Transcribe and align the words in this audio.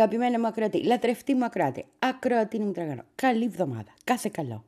Αγαπημένα 0.00 0.40
μου 0.40 0.46
ακροατή, 0.46 0.82
λατρευτή 0.82 1.34
μου 1.34 1.44
ακροατή, 1.44 1.84
ακροατή 1.98 2.58
μου 2.58 2.72
τραγανό. 2.72 3.02
Καλή 3.14 3.44
εβδομάδα, 3.44 3.94
κάθε 4.04 4.30
καλό. 4.32 4.64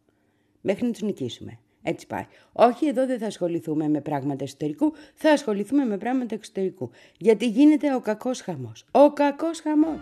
Μέχρι 0.60 0.84
να 0.84 0.91
τους 0.92 1.02
νικήσουμε. 1.02 1.58
Έτσι 1.82 2.06
πάει. 2.06 2.27
Όχι, 2.52 2.86
εδώ 2.86 3.06
δεν 3.06 3.18
θα 3.18 3.27
ασχοληθούμε 3.27 3.88
με 3.88 4.00
πράγματα 4.00 4.45
εσωτερικού, 4.45 4.92
θα 5.14 5.30
ασχοληθούμε 5.30 5.84
με 5.84 5.98
πράγματα 5.98 6.34
εξωτερικού. 6.34 6.91
Γιατί 7.18 7.46
γίνεται 7.46 7.95
ο 7.95 8.00
κακός 8.00 8.41
χαμός. 8.41 8.84
Ο 8.91 9.12
κακός 9.12 9.60
χαμός. 9.60 10.00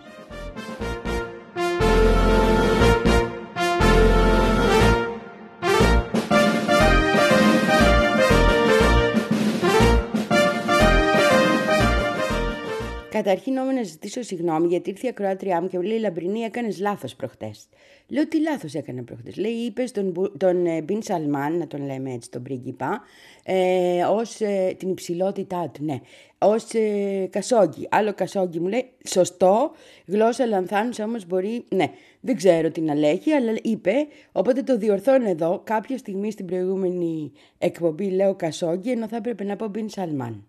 Καταρχήν 13.23 13.57
όμως 13.57 13.73
να 13.73 13.83
ζητήσω 13.83 14.21
συγγνώμη 14.21 14.67
γιατί 14.67 14.89
ήρθε 14.89 15.05
η 15.05 15.09
ακροάτριά 15.09 15.61
μου 15.61 15.67
και 15.67 15.77
μου 15.77 15.83
λέει 15.83 15.99
Λαμπρινή, 15.99 16.39
έκανες 16.39 16.79
λάθος 16.79 17.15
προχτές. 17.15 17.67
Λέω 18.07 18.27
τι 18.27 18.41
λάθος 18.41 18.73
έκανε 18.73 19.01
προχτές. 19.01 19.37
Λέει, 19.37 19.51
είπες 19.51 19.91
τον, 19.91 20.31
τον 20.37 20.65
ε, 20.65 20.81
Μπιν 20.81 21.01
Σαλμάν, 21.01 21.57
να 21.57 21.67
τον 21.67 21.85
λέμε 21.85 22.13
έτσι 22.13 22.29
τον 22.29 22.43
πρίγκιπα, 22.43 23.01
ε, 23.43 24.03
ως 24.03 24.41
ε, 24.41 24.75
την 24.77 24.89
υψηλότητά 24.89 25.69
του, 25.73 25.83
ναι, 25.83 25.99
ως 26.37 26.73
ε, 26.73 27.27
κασόγγι. 27.29 27.87
Άλλο 27.91 28.13
κασόγγι 28.13 28.59
μου 28.59 28.67
λέει, 28.67 28.91
σωστό, 29.07 29.71
γλώσσα 30.05 30.45
λανθάνουσα 30.45 31.03
όμως 31.03 31.25
μπορεί, 31.25 31.63
ναι, 31.69 31.85
δεν 32.19 32.35
ξέρω 32.35 32.71
τι 32.71 32.81
να 32.81 32.95
λέγει, 32.95 33.31
αλλά 33.31 33.53
είπε, 33.61 33.93
οπότε 34.31 34.63
το 34.63 34.77
διορθώνω 34.77 35.29
εδώ. 35.29 35.61
Κάποια 35.63 35.97
στιγμή 35.97 36.31
στην 36.31 36.45
προηγούμενη 36.45 37.31
εκπομπή 37.57 38.09
λέω 38.09 38.35
κασόγγι, 38.35 38.91
ενώ 38.91 39.07
θα 39.07 39.15
έπρεπε 39.15 39.43
να 39.43 39.55
πω 39.55 39.67
Μπιν 39.67 39.89
Σαλμάν. 39.89 40.45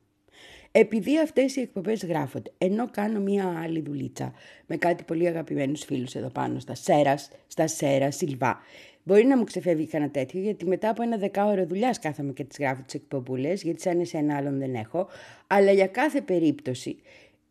Επειδή 0.72 1.18
αυτές 1.18 1.56
οι 1.56 1.60
εκπομπές 1.60 2.04
γράφονται, 2.04 2.50
ενώ 2.58 2.90
κάνω 2.90 3.20
μία 3.20 3.60
άλλη 3.62 3.80
δουλίτσα 3.80 4.32
με 4.66 4.76
κάτι 4.76 5.04
πολύ 5.04 5.26
αγαπημένους 5.26 5.84
φίλους 5.84 6.14
εδώ 6.14 6.28
πάνω 6.28 6.58
στα 6.58 6.74
Σέρας, 6.74 7.30
στα 7.46 7.66
Σέρα, 7.66 8.10
Σιλβά, 8.10 8.60
Μπορεί 9.04 9.24
να 9.24 9.36
μου 9.36 9.44
ξεφεύγει 9.44 9.86
κανένα 9.86 10.10
τέτοιο, 10.10 10.40
γιατί 10.40 10.66
μετά 10.66 10.88
από 10.88 11.02
ένα 11.02 11.16
δεκάωρο 11.16 11.66
δουλειά 11.66 11.94
κάθομαι 12.00 12.32
και 12.32 12.44
τις 12.44 12.58
γράφω 12.58 12.82
τις 12.82 12.94
εκπομπούλες, 12.94 13.62
γιατί 13.62 13.80
σαν 13.80 14.00
εσένα 14.00 14.36
άλλον 14.36 14.58
δεν 14.58 14.74
έχω. 14.74 15.08
Αλλά 15.46 15.72
για 15.72 15.86
κάθε 15.86 16.20
περίπτωση, 16.20 16.96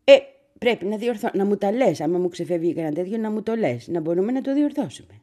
ε, 0.04 0.16
πρέπει 0.58 0.84
να 0.84 0.96
διορθώ, 0.96 1.28
να 1.34 1.44
μου 1.44 1.56
τα 1.56 1.72
λες. 1.72 2.00
Άμα 2.00 2.18
μου 2.18 2.28
ξεφεύγει 2.28 2.74
κανένα 2.74 2.94
τέτοιο, 2.94 3.18
να 3.18 3.30
μου 3.30 3.42
το 3.42 3.54
λες, 3.54 3.88
να 3.88 4.00
μπορούμε 4.00 4.32
να 4.32 4.40
το 4.40 4.54
διορθώσουμε. 4.54 5.20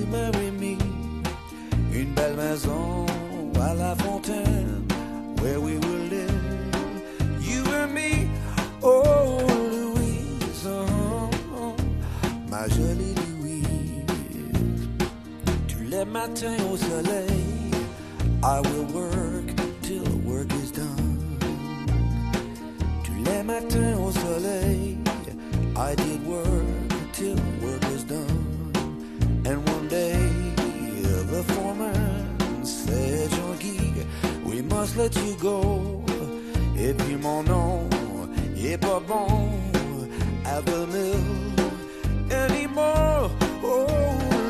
Une 0.00 0.10
belle 0.10 0.57
maison 2.48 3.04
à 3.60 3.74
la 3.74 3.94
fontaine 3.96 4.86
where 5.40 5.60
we 5.60 5.76
will 5.78 6.04
live, 6.08 6.44
you 7.40 7.62
and 7.74 7.92
me. 7.92 8.30
Oh, 8.82 9.38
Louise, 9.74 10.66
oh, 10.66 11.76
ma 12.50 12.66
jolie 12.68 13.14
Louise. 13.28 14.88
Tous 15.68 15.84
les 15.90 16.04
matins 16.04 16.56
au 16.72 16.76
soleil, 16.76 17.70
I 18.42 18.60
will 18.60 18.86
work 18.94 19.46
till 19.82 20.04
the 20.04 20.16
work 20.24 20.50
is 20.62 20.70
done. 20.70 21.38
Tous 23.04 23.18
les 23.24 23.42
matins 23.42 23.96
au 23.98 24.10
soleil, 24.10 24.96
I 25.76 25.94
did 25.94 26.26
work 26.26 26.67
must 34.78 34.96
let 34.96 35.16
you 35.16 35.34
go. 35.40 36.04
Et 36.78 36.94
puis 36.94 37.16
mon 37.16 37.42
nom 37.42 37.88
est 38.56 38.78
pas 38.78 39.00
bon 39.00 39.26
the 40.64 40.86
mill 40.94 42.32
anymore. 42.32 43.30
Oh, 43.62 43.86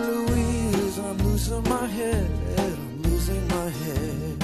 Louise, 0.06 0.98
I'm 0.98 1.18
losing 1.28 1.64
my 1.76 1.86
head, 1.86 2.28
I'm 2.58 3.02
losing 3.02 3.44
my 3.48 3.70
head. 3.82 4.36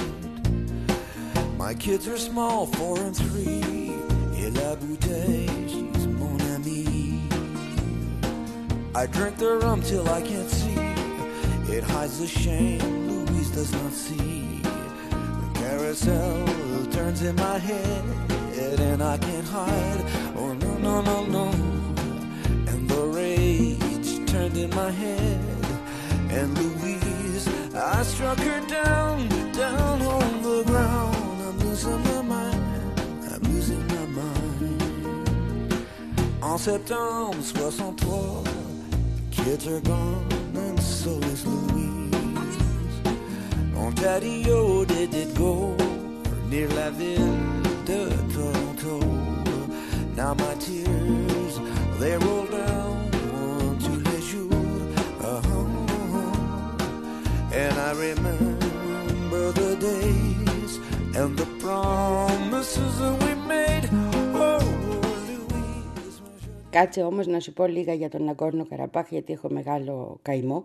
My 1.57 1.73
kids 1.75 2.07
are 2.07 2.17
small, 2.17 2.65
four 2.65 2.99
and 2.99 3.15
three. 3.15 3.93
Et 4.41 4.49
la 4.59 4.75
bouteille, 4.75 5.69
she's 5.69 6.07
mon 6.07 6.39
amie. 6.55 7.21
I 8.95 9.05
drink 9.05 9.37
the 9.37 9.59
rum 9.61 9.81
till 9.83 10.07
I 10.09 10.21
can't 10.21 10.49
see. 10.49 10.79
It 11.75 11.83
hides 11.83 12.19
the 12.19 12.27
shame 12.27 12.81
Louise 13.07 13.51
does 13.51 13.71
not 13.71 13.93
see. 13.93 14.45
Carousel 15.95 16.85
turns 16.91 17.21
in 17.21 17.35
my 17.37 17.57
head, 17.57 18.03
and 18.81 19.01
I 19.01 19.17
can't 19.17 19.47
hide. 19.47 20.03
Oh 20.35 20.53
no, 20.53 20.77
no, 20.77 21.01
no, 21.01 21.25
no. 21.25 21.45
And 22.67 22.89
the 22.89 23.01
rage 23.15 24.29
turned 24.29 24.57
in 24.57 24.69
my 24.71 24.91
head, 24.91 25.39
and 26.31 26.57
Louise, 26.57 27.47
I 27.73 28.03
struck 28.03 28.37
her 28.39 28.59
down, 28.67 29.29
down 29.53 30.01
on 30.01 30.41
the 30.41 30.63
ground. 30.65 31.15
I'm 31.47 31.59
losing 31.59 32.03
my 32.03 32.21
mind, 32.21 32.99
I'm 33.31 33.43
losing 33.53 33.87
my 33.87 34.05
mind. 34.07 34.57
En 36.43 36.57
septembre 36.57 37.41
63, 37.41 38.43
kids 39.31 39.67
are 39.67 39.79
gone 39.79 40.25
and 40.55 40.79
so 40.81 41.11
is 41.31 41.45
Louise. 41.45 41.74
Mon 43.95 44.03
daddy-o 44.03 44.85
did 44.85 45.13
it 45.13 45.33
go 45.35 45.75
near 46.49 46.67
la 46.69 46.89
ville 46.89 47.37
de 47.85 48.01
Toronto. 48.33 48.99
Now 50.15 50.33
my 50.33 50.53
tears, 50.65 51.55
they 51.99 52.17
roll 52.17 52.45
down 52.45 53.09
tous 53.83 53.99
les 54.07 54.21
jours. 54.31 54.95
Uh-huh. 55.21 55.67
And 57.53 57.75
I 57.79 57.91
remember 58.07 59.51
the 59.61 59.75
days 59.89 60.73
and 61.15 61.37
the 61.37 61.47
promises 61.63 62.99
that 62.99 63.15
we 63.23 63.33
made. 63.47 63.89
Oh, 64.33 64.59
Louise. 65.27 66.21
Κάτσε 66.69 67.01
όμως 67.03 67.27
να 67.27 67.39
σου 67.39 67.53
πω 67.53 67.65
λίγα 67.65 67.93
για 67.93 68.09
τον 68.09 68.23
Ναγκόρνο 68.23 68.65
Καραμπάχ 68.65 69.07
γιατί 69.09 69.33
έχω 69.33 69.49
μεγάλο 69.51 70.19
καημό. 70.21 70.63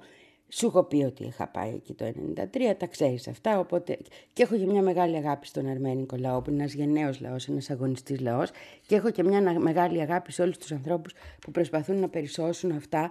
Σου 0.53 0.67
έχω 0.67 0.85
πει 0.85 0.97
ότι 0.97 1.25
είχα 1.25 1.49
πάει 1.49 1.75
εκεί 1.75 1.95
το 1.95 2.13
1993, 2.37 2.75
τα 2.79 2.87
ξέρεις 2.87 3.29
αυτά, 3.29 3.59
οπότε 3.59 3.99
και 4.33 4.43
έχω 4.43 4.57
και 4.57 4.67
μια 4.67 4.83
μεγάλη 4.83 5.17
αγάπη 5.17 5.47
στον 5.47 5.67
αρμένικο 5.67 6.17
λαό, 6.17 6.43
που 6.43 6.51
είναι 6.51 6.61
ένας 6.61 6.73
γενναίος 6.73 7.21
λαός, 7.21 7.49
ένας 7.49 7.71
αγωνιστής 7.71 8.21
λαός 8.21 8.51
και 8.87 8.95
έχω 8.95 9.11
και 9.11 9.23
μια 9.23 9.61
μεγάλη 9.61 10.01
αγάπη 10.01 10.33
σε 10.33 10.43
όλους 10.43 10.59
τους 10.59 10.73
ανθρώπους 10.73 11.13
που 11.41 11.51
προσπαθούν 11.51 11.97
να 11.99 12.09
περισσώσουν 12.09 12.71
αυτά 12.71 13.11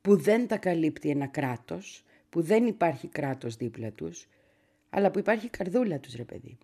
που 0.00 0.16
δεν 0.16 0.46
τα 0.46 0.56
καλύπτει 0.56 1.10
ένα 1.10 1.26
κράτος, 1.26 2.04
που 2.28 2.42
δεν 2.42 2.66
υπάρχει 2.66 3.08
κράτος 3.08 3.56
δίπλα 3.56 3.90
τους, 3.90 4.28
αλλά 4.90 5.10
που 5.10 5.18
υπάρχει 5.18 5.48
καρδούλα 5.48 5.98
τους 5.98 6.14
ρε 6.14 6.24
παιδί. 6.24 6.58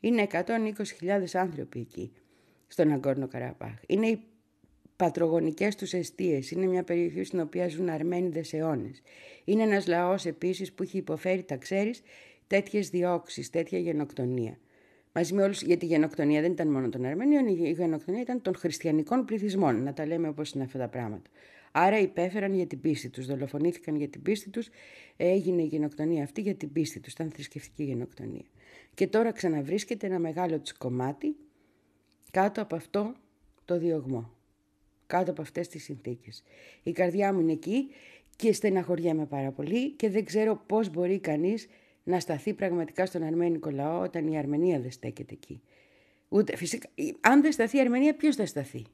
Είναι 0.00 0.26
120.000 0.32 0.44
άνθρωποι 1.32 1.80
εκεί, 1.80 2.12
στον 2.66 2.92
Αγκόρνο 2.92 3.28
Καραμπάχ. 3.28 3.74
Είναι 3.86 4.06
οι 4.06 4.24
πατρογονικές 5.02 5.74
τους 5.76 5.92
αιστείες. 5.92 6.50
Είναι 6.50 6.66
μια 6.66 6.82
περιοχή 6.82 7.24
στην 7.24 7.40
οποία 7.40 7.68
ζουν 7.68 7.88
Αρμένιδες 7.88 8.52
αιώνες. 8.52 9.02
Είναι 9.44 9.62
ένας 9.62 9.86
λαός 9.86 10.26
επίσης 10.26 10.72
που 10.72 10.82
έχει 10.82 10.96
υποφέρει, 10.96 11.42
τα 11.42 11.56
ξέρεις, 11.56 12.02
τέτοιες 12.46 12.88
διώξεις, 12.88 13.50
τέτοια 13.50 13.78
γενοκτονία. 13.78 14.58
Μαζί 15.12 15.34
με 15.34 15.42
όλους, 15.42 15.62
γιατί 15.62 15.84
η 15.84 15.88
γενοκτονία 15.88 16.40
δεν 16.40 16.52
ήταν 16.52 16.68
μόνο 16.68 16.88
των 16.88 17.04
Αρμενίων, 17.04 17.46
η 17.46 17.70
γενοκτονία 17.70 18.20
ήταν 18.20 18.42
των 18.42 18.54
χριστιανικών 18.54 19.24
πληθυσμών, 19.24 19.82
να 19.82 19.92
τα 19.92 20.06
λέμε 20.06 20.28
όπως 20.28 20.52
είναι 20.52 20.64
αυτά 20.64 20.78
τα 20.78 20.88
πράγματα. 20.88 21.30
Άρα 21.72 21.98
υπέφεραν 21.98 22.54
για 22.54 22.66
την 22.66 22.80
πίστη 22.80 23.08
τους, 23.08 23.26
δολοφονήθηκαν 23.26 23.96
για 23.96 24.08
την 24.08 24.22
πίστη 24.22 24.50
τους, 24.50 24.68
έγινε 25.16 25.62
η 25.62 25.66
γενοκτονία 25.66 26.22
αυτή 26.22 26.40
για 26.40 26.54
την 26.54 26.72
πίστη 26.72 27.00
τους, 27.00 27.12
ήταν 27.12 27.30
θρησκευτική 27.30 27.82
γενοκτονία. 27.82 28.44
Και 28.94 29.06
τώρα 29.06 29.32
ξαναβρίσκεται 29.32 30.06
ένα 30.06 30.18
μεγάλο 30.18 30.58
τους 30.58 30.72
κομμάτι 30.72 31.36
κάτω 32.30 32.62
από 32.62 32.76
αυτό 32.76 33.12
το 33.64 33.78
διωγμό 33.78 34.40
κάτω 35.12 35.30
από 35.30 35.42
αυτές 35.42 35.68
τις 35.68 35.84
συνθήκες. 35.84 36.42
Η 36.82 36.92
καρδιά 36.92 37.32
μου 37.32 37.40
είναι 37.40 37.52
εκεί 37.52 37.90
και 38.36 38.52
στεναχωριέμαι 38.52 39.26
πάρα 39.26 39.50
πολύ 39.50 39.90
και 39.90 40.10
δεν 40.10 40.24
ξέρω 40.24 40.62
πώς 40.66 40.90
μπορεί 40.90 41.18
κανείς 41.18 41.68
να 42.02 42.20
σταθεί 42.20 42.54
πραγματικά 42.54 43.06
στον 43.06 43.22
αρμένικο 43.22 43.70
λαό 43.70 44.00
όταν 44.00 44.26
η 44.26 44.38
Αρμενία 44.38 44.80
δεν 44.80 44.90
στέκεται 44.90 45.34
εκεί. 45.34 45.62
Ούτε, 46.28 46.56
φυσικά, 46.56 46.88
αν 47.20 47.42
δεν 47.42 47.52
σταθεί 47.52 47.76
η 47.76 47.80
Αρμενία, 47.80 48.14
ποιος 48.16 48.36
θα 48.36 48.46
σταθεί; 48.46 48.84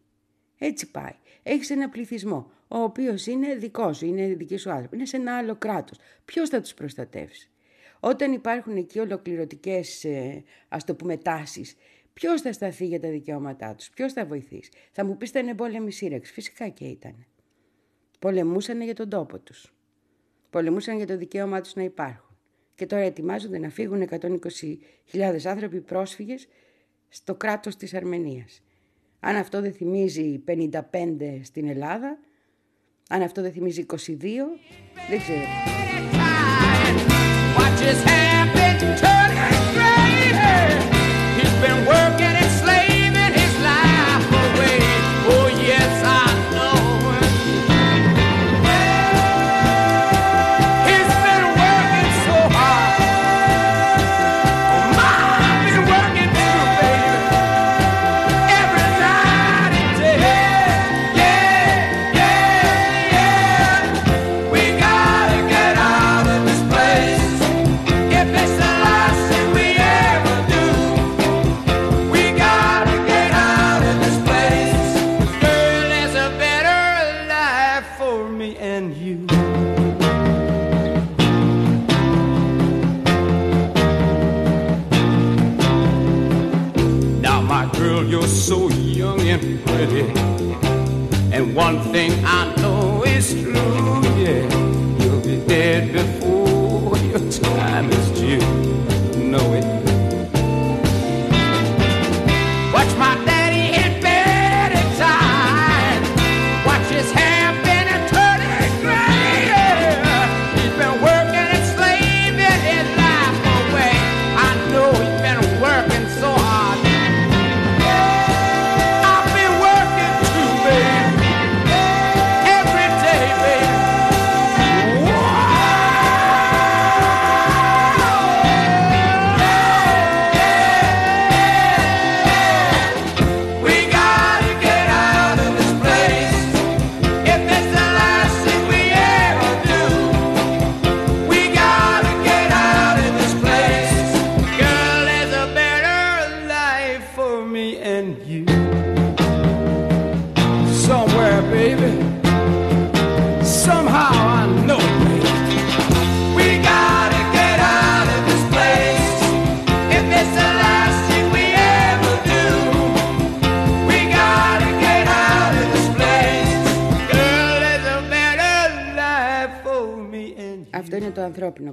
Έτσι 0.58 0.90
πάει. 0.90 1.14
Έχεις 1.42 1.70
ένα 1.70 1.88
πληθυσμό, 1.88 2.50
ο 2.68 2.78
οποίος 2.78 3.26
είναι 3.26 3.54
δικός 3.54 3.96
σου, 3.96 4.06
είναι 4.06 4.26
δικής 4.26 4.60
σου 4.60 4.70
άνθρωπος, 4.70 4.96
είναι 4.96 5.06
σε 5.06 5.16
ένα 5.16 5.36
άλλο 5.36 5.56
κράτος. 5.56 5.98
Ποιος 6.24 6.48
θα 6.48 6.60
τους 6.60 6.74
προστατεύσει; 6.74 7.50
Όταν 8.00 8.32
υπάρχουν 8.32 8.76
εκεί 8.76 8.98
ολοκληρωτικές, 8.98 10.04
ε, 10.04 10.44
ας 10.68 10.84
το 10.84 10.94
πούμε, 10.94 11.16
τάσεις 11.16 11.76
Ποιος 12.20 12.40
θα 12.40 12.52
σταθεί 12.52 12.86
για 12.86 13.00
τα 13.00 13.08
δικαιώματά 13.08 13.74
τους, 13.74 13.90
ποιος 13.90 14.12
θα 14.12 14.26
βοηθήσει; 14.26 14.70
Θα 14.92 15.04
μου 15.04 15.16
πεις 15.16 15.28
ήταν 15.28 15.56
πόλεμη 15.56 15.92
σύρεξη. 15.92 16.32
Φυσικά 16.32 16.68
και 16.68 16.84
ήταν. 16.84 17.26
Πολεμούσαν 18.18 18.80
για 18.80 18.94
τον 18.94 19.08
τόπο 19.08 19.38
τους. 19.38 19.74
Πολεμούσαν 20.50 20.96
για 20.96 21.06
το 21.06 21.16
δικαίωμά 21.16 21.60
τους 21.60 21.74
να 21.74 21.82
υπάρχουν. 21.82 22.36
Και 22.74 22.86
τώρα 22.86 23.02
ετοιμάζονται 23.02 23.58
να 23.58 23.68
φύγουν 23.68 24.08
120.000 25.12 25.44
άνθρωποι 25.44 25.80
πρόσφυγες 25.80 26.48
στο 27.08 27.34
κράτος 27.34 27.76
της 27.76 27.94
Αρμενίας. 27.94 28.62
Αν 29.20 29.36
αυτό 29.36 29.60
δεν 29.60 29.72
θυμίζει 29.72 30.38
55 30.38 31.40
στην 31.42 31.68
Ελλάδα, 31.68 32.18
αν 33.08 33.22
αυτό 33.22 33.42
δεν 33.42 33.52
θυμίζει 33.52 33.80
22, 33.80 33.96
δεν 35.08 35.18
ξέρω. 35.18 35.87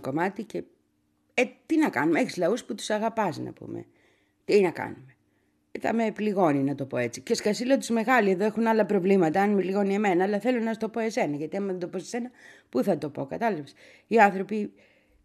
Κομμάτι 0.06 0.44
και 0.44 0.64
ε, 1.34 1.44
τι 1.66 1.78
να 1.78 1.90
κάνουμε, 1.90 2.20
έχεις 2.20 2.38
λαούς 2.38 2.64
που 2.64 2.76
τους 2.76 2.90
αγαπάς 2.90 3.38
να 3.38 3.52
πούμε. 3.52 3.86
Τι 4.46 4.62
να 4.62 4.72
κάνουμε; 4.72 5.15
Ε, 5.76 5.80
θα 5.80 5.94
με 5.94 6.12
πληγώνει 6.12 6.64
να 6.64 6.76
το 6.76 6.86
πω 6.86 6.98
έτσι. 6.98 7.22
Και 7.22 7.36
σκασίλα 7.36 7.78
τους 7.78 7.90
μεγάλοι 7.90 8.30
εδώ 8.30 8.46
έχουν 8.46 8.68
άλλα 8.68 8.86
προβλήματα, 8.86 9.42
αν 9.42 9.50
με 9.50 9.62
πληγώνει 9.62 9.94
εμένα, 9.94 10.24
αλλά 10.24 10.40
θέλω 10.40 10.60
να 10.60 10.74
σου 10.74 10.80
το 10.80 10.90
πω 10.90 11.00
εσένα, 11.00 11.36
γιατί 11.36 11.58
άμα 11.58 11.68
δεν 11.68 11.80
το 11.80 11.88
πω 11.88 11.98
σε 11.98 12.06
εσένα, 12.06 12.32
πού 12.70 12.84
θα 12.84 12.98
το 12.98 13.10
πω, 13.10 13.26
κατάλαβες. 13.26 13.74
Οι 14.08 14.20
άνθρωποι, 14.20 14.74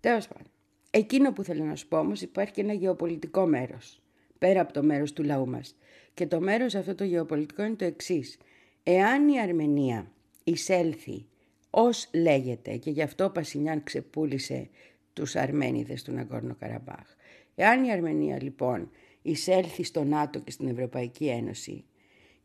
τέλος 0.01 0.29
πάντων. 0.29 0.47
Εκείνο 0.91 1.33
που 1.33 1.43
θέλω 1.43 1.65
να 1.65 1.77
σου 1.77 1.89
πω 1.89 1.99
όμως 1.99 2.23
υπάρχει 2.23 2.53
και 2.53 2.61
ένα 2.61 2.73
γεωπολιτικό 2.73 3.47
μέρος, 3.47 4.03
πέρα 4.39 4.61
από 4.61 4.73
το 4.73 4.83
μέρος 4.83 5.13
του 5.13 5.23
λαού 5.23 5.49
μας. 5.49 5.77
Και 6.15 6.27
το 6.27 6.41
μέρος 6.41 6.75
αυτό 6.75 6.95
το 6.95 7.05
γεωπολιτικό 7.05 7.63
είναι 7.63 7.75
το 7.75 7.85
εξής. 7.85 8.39
Εάν 8.83 9.29
η 9.29 9.41
Αρμενία 9.41 10.13
εισέλθει 10.45 11.27
ως 11.71 12.09
λέγεται 12.13 12.77
και 12.77 12.91
γι' 12.91 13.03
αυτό 13.03 13.25
ο 13.25 13.31
Πασινιάν 13.31 13.83
ξεπούλησε 13.83 14.69
τους 15.13 15.37
Αρμένιδες 15.37 16.03
του 16.03 16.13
Ναγκόρνο 16.13 16.55
Καραμπάχ. 16.59 17.17
Εάν 17.55 17.85
η 17.85 17.93
Αρμενία 17.93 18.43
λοιπόν 18.43 18.91
εισέλθει 19.23 19.83
στο 19.83 20.05
ΝΑΤΟ 20.05 20.39
και 20.41 20.51
στην 20.51 20.69
Ευρωπαϊκή 20.69 21.29
Ένωση 21.29 21.85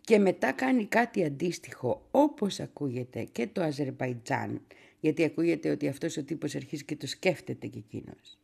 και 0.01 0.19
μετά 0.19 0.51
κάνει 0.51 0.85
κάτι 0.85 1.23
αντίστοιχο 1.23 2.07
όπως 2.11 2.59
ακούγεται 2.59 3.23
και 3.31 3.47
το 3.47 3.61
Αζερβαϊτζάν 3.61 4.61
γιατί 4.99 5.23
ακούγεται 5.23 5.69
ότι 5.69 5.87
αυτός 5.87 6.17
ο 6.17 6.23
τύπος 6.23 6.55
αρχίζει 6.55 6.85
και 6.85 6.95
το 6.95 7.07
σκέφτεται 7.07 7.67
και 7.67 7.77
εκείνος 7.77 8.37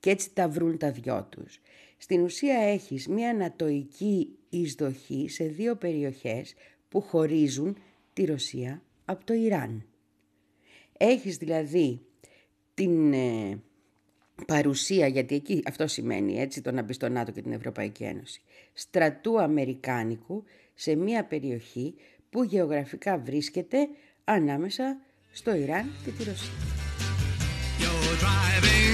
και 0.00 0.10
έτσι 0.10 0.30
τα 0.32 0.48
βρουν 0.48 0.78
τα 0.78 0.90
δυο 0.90 1.26
τους. 1.30 1.60
Στην 1.96 2.22
ουσία 2.22 2.58
έχεις 2.58 3.08
μια 3.08 3.30
ανατοική 3.30 4.28
εισδοχή 4.48 5.28
σε 5.28 5.44
δύο 5.44 5.76
περιοχές 5.76 6.54
που 6.88 7.00
χωρίζουν 7.00 7.76
τη 8.12 8.24
Ρωσία 8.24 8.82
από 9.04 9.24
το 9.24 9.34
Ιράν. 9.34 9.86
Έχεις 10.98 11.36
δηλαδή 11.36 12.00
την 12.74 13.12
ε, 13.12 13.62
παρουσία, 14.46 15.06
γιατί 15.06 15.34
εκεί 15.34 15.62
αυτό 15.66 15.86
σημαίνει 15.86 16.40
έτσι 16.40 16.60
το 16.60 16.72
να 16.72 16.82
μπει 16.82 16.92
στο 16.92 17.08
ΝΑΤΟ 17.08 17.32
και 17.32 17.42
την 17.42 17.52
Ευρωπαϊκή 17.52 18.04
Ένωση, 18.04 18.40
στρατού 18.72 19.40
Αμερικάνικου 19.40 20.44
σε 20.74 20.94
μια 20.94 21.24
περιοχή 21.24 21.94
που 22.30 22.42
γεωγραφικά 22.44 23.18
βρίσκεται 23.18 23.88
ανάμεσα 24.24 24.96
στο 25.32 25.54
Ιράν 25.54 25.90
και 26.04 26.10
τη 26.10 26.24
Ρωσία. 26.24 26.52
get 28.60 28.87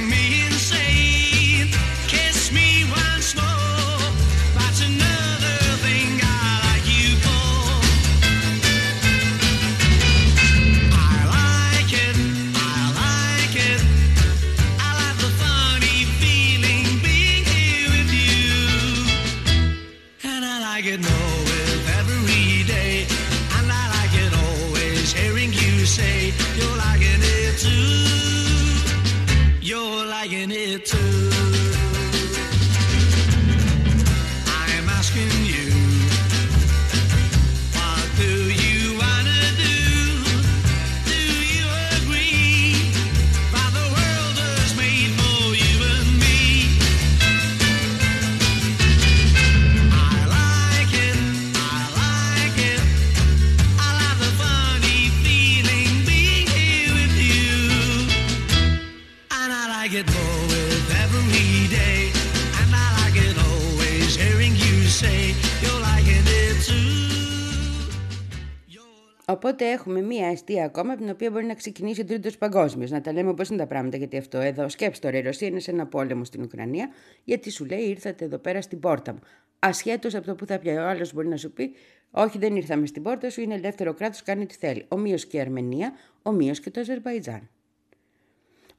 Οπότε 69.55 69.71
έχουμε 69.71 70.01
μία 70.01 70.27
αιστεία 70.27 70.65
ακόμα 70.65 70.93
από 70.93 71.03
την 71.03 71.11
οποία 71.11 71.31
μπορεί 71.31 71.45
να 71.45 71.55
ξεκινήσει 71.55 72.01
ο 72.01 72.05
τρίτος 72.05 72.39
παγκόσμιος. 72.39 72.91
Να 72.91 73.01
τα 73.01 73.13
λέμε 73.13 73.35
πώ 73.35 73.43
είναι 73.51 73.59
τα 73.59 73.67
πράγματα, 73.67 73.97
γιατί 73.97 74.17
αυτό 74.17 74.39
εδώ. 74.39 74.69
Σκέψτε 74.69 75.07
τώρα, 75.07 75.19
η 75.19 75.23
Ρωσία 75.23 75.49
είναι 75.49 75.61
σε 75.61 75.71
ένα 75.71 75.87
πόλεμο 75.87 76.25
στην 76.25 76.43
Ουκρανία, 76.43 76.89
γιατί 77.25 77.51
σου 77.51 77.65
λέει 77.65 77.81
ήρθατε 77.81 78.25
εδώ 78.25 78.39
πέρα 78.39 78.63
στην 78.63 78.81
πόρτα 78.81 79.13
μου. 79.13 79.19
Ασχέτως 79.59 80.15
από 80.15 80.27
το 80.27 80.35
που 80.35 80.47
θα 80.47 80.59
πιάει 80.59 80.77
ο 80.77 80.89
άλλος 80.89 81.13
μπορεί 81.13 81.29
να 81.29 81.37
σου 81.37 81.53
πει, 81.53 81.73
Όχι, 82.11 82.39
δεν 82.39 82.57
ήρθαμε 82.57 82.87
στην 82.87 83.03
πόρτα 83.03 83.31
σου, 83.31 83.41
είναι 83.41 83.55
ελεύθερο 83.55 83.95
κράτος, 83.95 84.23
κάνει 84.23 84.47
τι 84.47 84.55
θέλει. 84.55 84.85
Ομοίως 84.89 85.27
και 85.27 85.37
η 85.37 85.41
Αρμενία, 85.41 85.93
ομοίως 86.23 86.61
και 86.61 86.71
το 86.71 86.81
Αζερβαϊτζάν. 86.81 87.49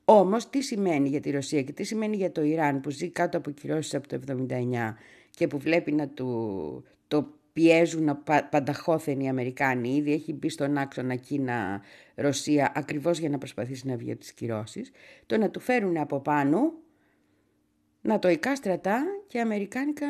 Όμως, 0.06 0.50
τι 0.50 0.62
σημαίνει 0.62 1.10
για 1.10 1.20
τη 1.20 1.32
Ρωσία 1.32 1.62
και 1.62 1.72
τι 1.72 1.84
σημαίνει 1.84 2.16
για 2.16 2.32
το 2.32 2.44
Ιράν 2.44 2.82
που 2.82 2.90
ζει 2.90 3.10
κάτω 3.10 3.38
από 3.38 3.52
κυρώσεις 3.52 3.96
από 3.96 4.08
το 4.08 4.20
79 4.50 4.98
και 5.30 5.48
που 5.48 5.58
βλέπει 5.58 5.92
να 5.92 6.08
του, 6.08 6.84
το 7.08 7.35
πιέζουν 7.56 8.24
πανταχώθεν 8.50 9.20
οι 9.20 9.30
Αμερικάνοι. 9.30 9.96
Ήδη 9.96 10.14
έχει 10.14 10.34
μπει 10.34 10.50
στον 10.50 10.78
άξονα 10.78 11.16
Κίνα-Ρωσία 11.16 12.72
ακριβώς 12.76 13.20
για 13.20 13.30
να 13.30 13.38
προσπαθήσει 13.38 13.88
να 13.88 13.96
βγει 13.96 14.12
από 14.12 14.20
τις 14.20 14.34
κυρώσεις. 14.34 14.92
Το 15.26 15.38
να 15.38 15.50
του 15.50 15.60
φέρουν 15.60 15.98
από 15.98 16.20
πάνω 16.20 16.74
νατοϊκά 18.02 18.56
στρατά 18.56 19.04
και 19.28 19.40
αμερικάνικα 19.40 20.08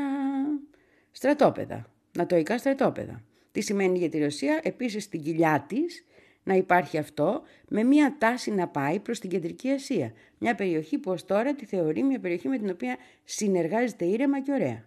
στρατόπεδα. 1.11 1.91
Νατοϊκά 2.17 2.57
στρατόπεδα. 2.57 3.23
Τι 3.51 3.61
σημαίνει 3.61 3.97
για 3.97 4.09
τη 4.09 4.19
Ρωσία, 4.19 4.59
επίσης 4.63 5.03
στην 5.03 5.21
κοιλιά 5.21 5.65
της 5.67 6.05
να 6.43 6.53
υπάρχει 6.53 6.97
αυτό 6.97 7.41
με 7.67 7.83
μια 7.83 8.15
τάση 8.17 8.51
να 8.51 8.67
πάει 8.67 8.99
προς 8.99 9.19
την 9.19 9.29
Κεντρική 9.29 9.69
Ασία. 9.69 10.13
Μια 10.37 10.55
περιοχή 10.55 10.97
που 10.97 11.11
ως 11.11 11.25
τώρα 11.25 11.55
τη 11.55 11.65
θεωρεί 11.65 12.03
μια 12.03 12.19
περιοχή 12.19 12.47
με 12.47 12.57
την 12.57 12.69
οποία 12.69 12.97
συνεργάζεται 13.23 14.05
ήρεμα 14.05 14.41
και 14.41 14.51
ωραία. 14.51 14.85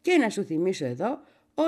Και 0.00 0.16
να 0.16 0.30
σου 0.30 0.44
θυμίσω 0.44 0.84
εδώ 0.84 1.18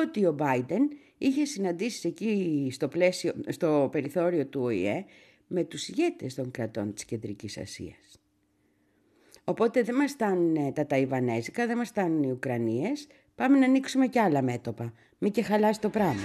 ότι 0.01 0.25
ο 0.25 0.37
Biden 0.39 0.81
είχε 1.19 1.45
συναντήσεις 1.45 2.05
εκεί 2.05 2.69
στο, 2.73 2.89
πλαίσιο, 2.89 3.33
στο 3.49 3.89
περιθώριο 3.93 4.47
του 4.47 4.61
ΟΗΕ 4.63 5.05
με 5.47 5.65
τους 5.65 5.89
ηγέτες 5.89 6.35
των 6.35 6.51
κρατών 6.51 6.95
της 6.95 7.05
Κεντρικής 7.05 7.59
Ασίας. 7.59 8.21
Οπότε 9.45 9.83
δεν 9.83 9.95
μας 9.95 10.11
στάνουν 10.11 10.73
τα 10.73 10.87
Ταϊβανέζικα, 10.87 11.67
δεν 11.67 11.77
μας 11.77 11.89
στάνουν 11.89 12.23
οι 12.23 12.31
Ουκρανίες, 12.31 13.07
πάμε 13.35 13.59
να 13.59 13.67
ανοίξουμε 13.67 14.07
κι 14.07 14.19
άλλα 14.19 14.43
μέτωπα, 14.43 14.93
μη 15.19 15.31
και 15.31 15.43
χαλάσει 15.43 15.81
το 15.81 15.89
πράγμα. 15.89 16.23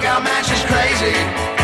Θα 0.00 1.55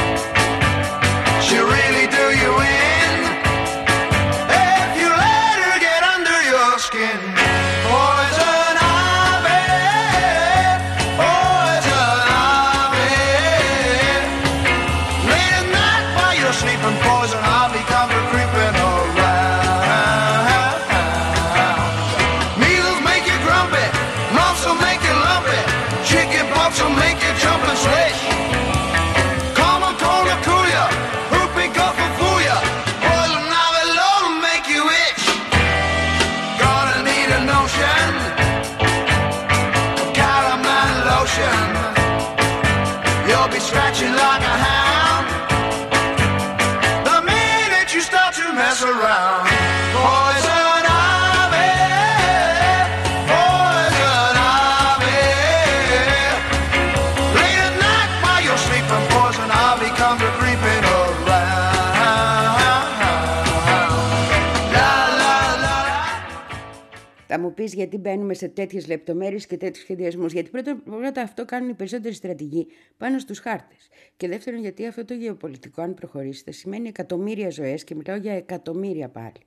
μου 67.52 67.58
πεις 67.64 67.74
γιατί 67.74 67.98
μπαίνουμε 67.98 68.34
σε 68.34 68.48
τέτοιες 68.48 68.86
λεπτομέρειες 68.86 69.46
και 69.46 69.56
τέτοιους 69.56 69.82
σχεδιασμούς. 69.82 70.32
Γιατί 70.32 70.50
πρώτα, 70.50 70.76
πρώτα 70.84 71.22
αυτό 71.22 71.44
κάνουν 71.44 71.68
οι 71.68 71.74
περισσότεροι 71.74 72.14
στρατηγοί 72.14 72.66
πάνω 72.96 73.18
στους 73.18 73.38
χάρτες. 73.38 73.88
Και 74.16 74.28
δεύτερον, 74.28 74.60
γιατί 74.60 74.86
αυτό 74.86 75.04
το 75.04 75.14
γεωπολιτικό, 75.14 75.82
αν 75.82 75.94
προχωρήσει, 75.94 76.42
θα 76.42 76.52
σημαίνει 76.52 76.88
εκατομμύρια 76.88 77.50
ζωές 77.50 77.84
και 77.84 77.94
μιλάω 77.94 78.16
για 78.16 78.32
εκατομμύρια 78.32 79.08
πάλι. 79.08 79.40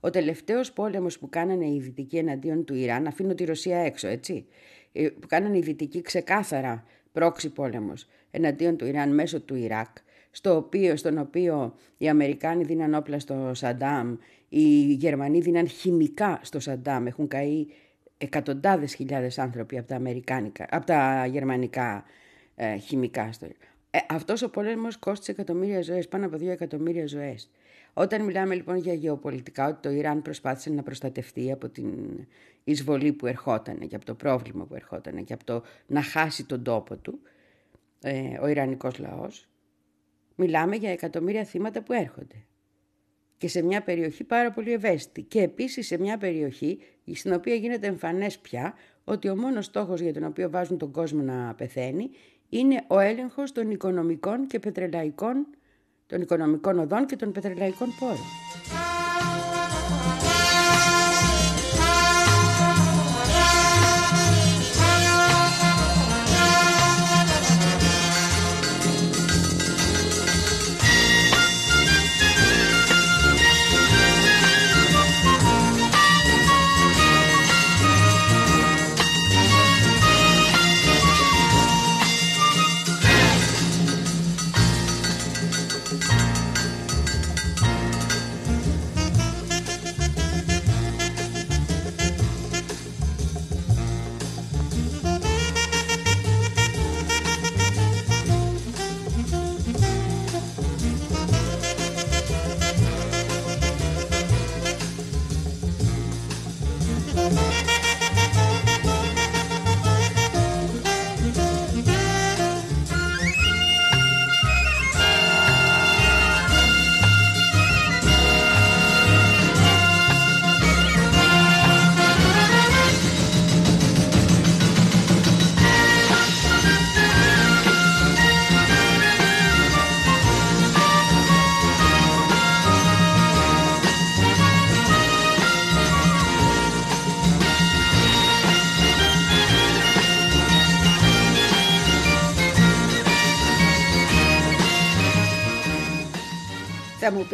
Ο 0.00 0.10
τελευταίος 0.10 0.72
πόλεμος 0.72 1.18
που 1.18 1.28
κάνανε 1.28 1.66
οι 1.66 1.80
Δυτικοί 1.80 2.16
εναντίον 2.16 2.64
του 2.64 2.74
Ιράν, 2.74 3.06
αφήνω 3.06 3.34
τη 3.34 3.44
Ρωσία 3.44 3.78
έξω, 3.78 4.08
έτσι. 4.08 4.46
Ε, 4.92 5.08
που 5.08 5.26
κάνανε 5.26 5.56
οι 5.56 5.60
Δυτικοί 5.60 6.00
ξεκάθαρα 6.00 6.84
πρόξη 7.12 7.50
πόλεμος 7.50 8.06
εναντίον 8.30 8.76
του 8.76 8.86
Ιράν 8.86 9.14
μέσω 9.14 9.40
του 9.40 9.54
Ιράκ, 9.54 9.96
στο 10.30 10.56
οποίο, 10.56 10.96
στον 10.96 11.18
οποίο 11.18 11.74
οι 11.96 12.08
Αμερικάνοι 12.08 12.64
δίναν 12.64 12.94
όπλα 12.94 13.18
στο 13.18 13.50
Σαντάμ, 13.54 14.16
οι 14.48 14.92
Γερμανοί 14.92 15.40
δίναν 15.40 15.68
χημικά 15.68 16.40
στο 16.42 16.60
Σαντάμ, 16.60 17.06
έχουν 17.06 17.28
καεί 17.28 17.66
εκατοντάδες 18.18 18.94
χιλιάδες 18.94 19.38
άνθρωποι 19.38 19.78
από 19.78 19.88
τα, 19.88 19.94
αμερικάνικα, 19.96 20.66
από 20.70 20.86
τα 20.86 21.26
γερμανικά 21.26 22.04
ε, 22.54 22.76
χημικά. 22.76 23.32
Στο... 23.32 23.46
Ε, 23.90 23.98
αυτός 24.08 24.42
ο 24.42 24.50
πόλεμος 24.50 24.96
κόστησε 24.96 25.30
εκατομμύρια 25.30 25.82
ζωές, 25.82 26.08
πάνω 26.08 26.26
από 26.26 26.36
δύο 26.36 26.50
εκατομμύρια 26.50 27.06
ζωές. 27.06 27.50
Όταν 27.92 28.24
μιλάμε 28.24 28.54
λοιπόν 28.54 28.76
για 28.76 28.94
γεωπολιτικά, 28.94 29.68
ότι 29.68 29.80
το 29.80 29.90
Ιράν 29.90 30.22
προσπάθησε 30.22 30.70
να 30.70 30.82
προστατευτεί 30.82 31.52
από 31.52 31.68
την 31.68 31.92
εισβολή 32.64 33.12
που 33.12 33.26
ερχόταν 33.26 33.78
και 33.88 33.96
από 33.96 34.04
το 34.04 34.14
πρόβλημα 34.14 34.64
που 34.64 34.74
ερχόταν 34.74 35.24
και 35.24 35.32
από 35.32 35.44
το 35.44 35.62
να 35.86 36.02
χάσει 36.02 36.44
τον 36.44 36.62
τόπο 36.62 36.96
του, 36.96 37.20
ε, 38.00 38.38
ο 38.40 38.46
Ιρανικός 38.46 38.98
λαός, 38.98 39.48
Μιλάμε 40.36 40.76
για 40.76 40.90
εκατομμύρια 40.90 41.44
θύματα 41.44 41.82
που 41.82 41.92
έρχονται. 41.92 42.44
Και 43.38 43.48
σε 43.48 43.62
μια 43.62 43.82
περιοχή 43.82 44.24
πάρα 44.24 44.50
πολύ 44.50 44.72
ευαίσθητη. 44.72 45.22
Και 45.22 45.40
επίσης 45.42 45.86
σε 45.86 45.98
μια 45.98 46.18
περιοχή 46.18 46.78
στην 47.14 47.32
οποία 47.32 47.54
γίνεται 47.54 47.86
εμφανές 47.86 48.38
πια 48.38 48.74
ότι 49.04 49.28
ο 49.28 49.36
μόνος 49.36 49.64
στόχος 49.64 50.00
για 50.00 50.12
τον 50.12 50.24
οποίο 50.24 50.50
βάζουν 50.50 50.78
τον 50.78 50.90
κόσμο 50.90 51.22
να 51.22 51.54
πεθαίνει 51.54 52.10
είναι 52.48 52.84
ο 52.86 52.98
έλεγχος 52.98 53.52
των 53.52 53.70
οικονομικών 53.70 54.46
και 54.46 54.58
πετρελαϊκών 54.58 55.46
των 56.06 56.20
οικονομικών 56.20 56.78
οδών 56.78 57.06
και 57.06 57.16
των 57.16 57.32
πετρελαϊκών 57.32 57.88
πόρων. 57.98 58.95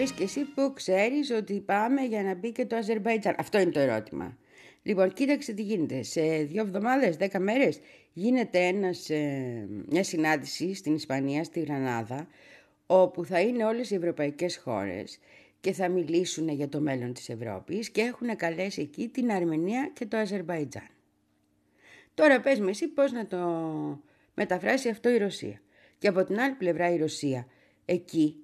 Πεις 0.02 0.12
και 0.12 0.23
εσύ 0.23 0.44
που 0.44 0.73
ξέρεις 0.73 1.30
ότι 1.30 1.61
πάμε 1.61 2.02
για 2.02 2.23
να 2.23 2.35
μπει 2.35 2.52
και 2.52 2.66
το 2.66 2.76
Αζερβαϊτζάν. 2.76 3.35
Αυτό 3.38 3.59
είναι 3.59 3.71
το 3.71 3.80
ερώτημα. 3.80 4.37
Λοιπόν, 4.82 5.12
κοίταξε 5.12 5.52
τι 5.52 5.62
γίνεται. 5.62 6.02
Σε 6.02 6.21
δύο 6.21 6.62
εβδομάδες, 6.62 7.16
δέκα 7.16 7.38
μέρες, 7.38 7.80
γίνεται 8.12 8.59
ένας, 8.59 9.11
ε, 9.11 9.68
μια 9.88 10.04
συνάντηση 10.04 10.75
στην 10.75 10.94
Ισπανία, 10.94 11.44
στη 11.44 11.61
Γρανάδα, 11.61 12.28
όπου 12.87 13.25
θα 13.25 13.40
είναι 13.40 13.64
όλες 13.64 13.90
οι 13.90 13.94
ευρωπαϊκές 13.94 14.56
χώρες 14.56 15.18
και 15.61 15.73
θα 15.73 15.88
μιλήσουν 15.88 16.49
για 16.49 16.68
το 16.68 16.80
μέλλον 16.80 17.12
της 17.12 17.28
Ευρώπης 17.28 17.90
και 17.90 18.00
έχουν 18.00 18.37
καλέσει 18.37 18.80
εκεί 18.80 19.09
την 19.09 19.30
Αρμενία 19.30 19.90
και 19.94 20.06
το 20.06 20.16
Αζερβαϊτζάν. 20.16 20.88
Τώρα 22.14 22.40
πες 22.40 22.61
με 22.61 22.71
εσύ 22.71 22.88
πώς 22.88 23.12
να 23.12 23.26
το 23.26 23.38
μεταφράσει 24.35 24.88
αυτό 24.88 25.11
η 25.11 25.16
Ρωσία. 25.16 25.61
Και 25.99 26.09
από 26.09 26.25
την 26.25 26.40
άλλη 26.40 26.54
πλευρά 26.54 26.92
η 26.92 26.97
Ρωσία 26.97 27.47
εκεί 27.85 28.41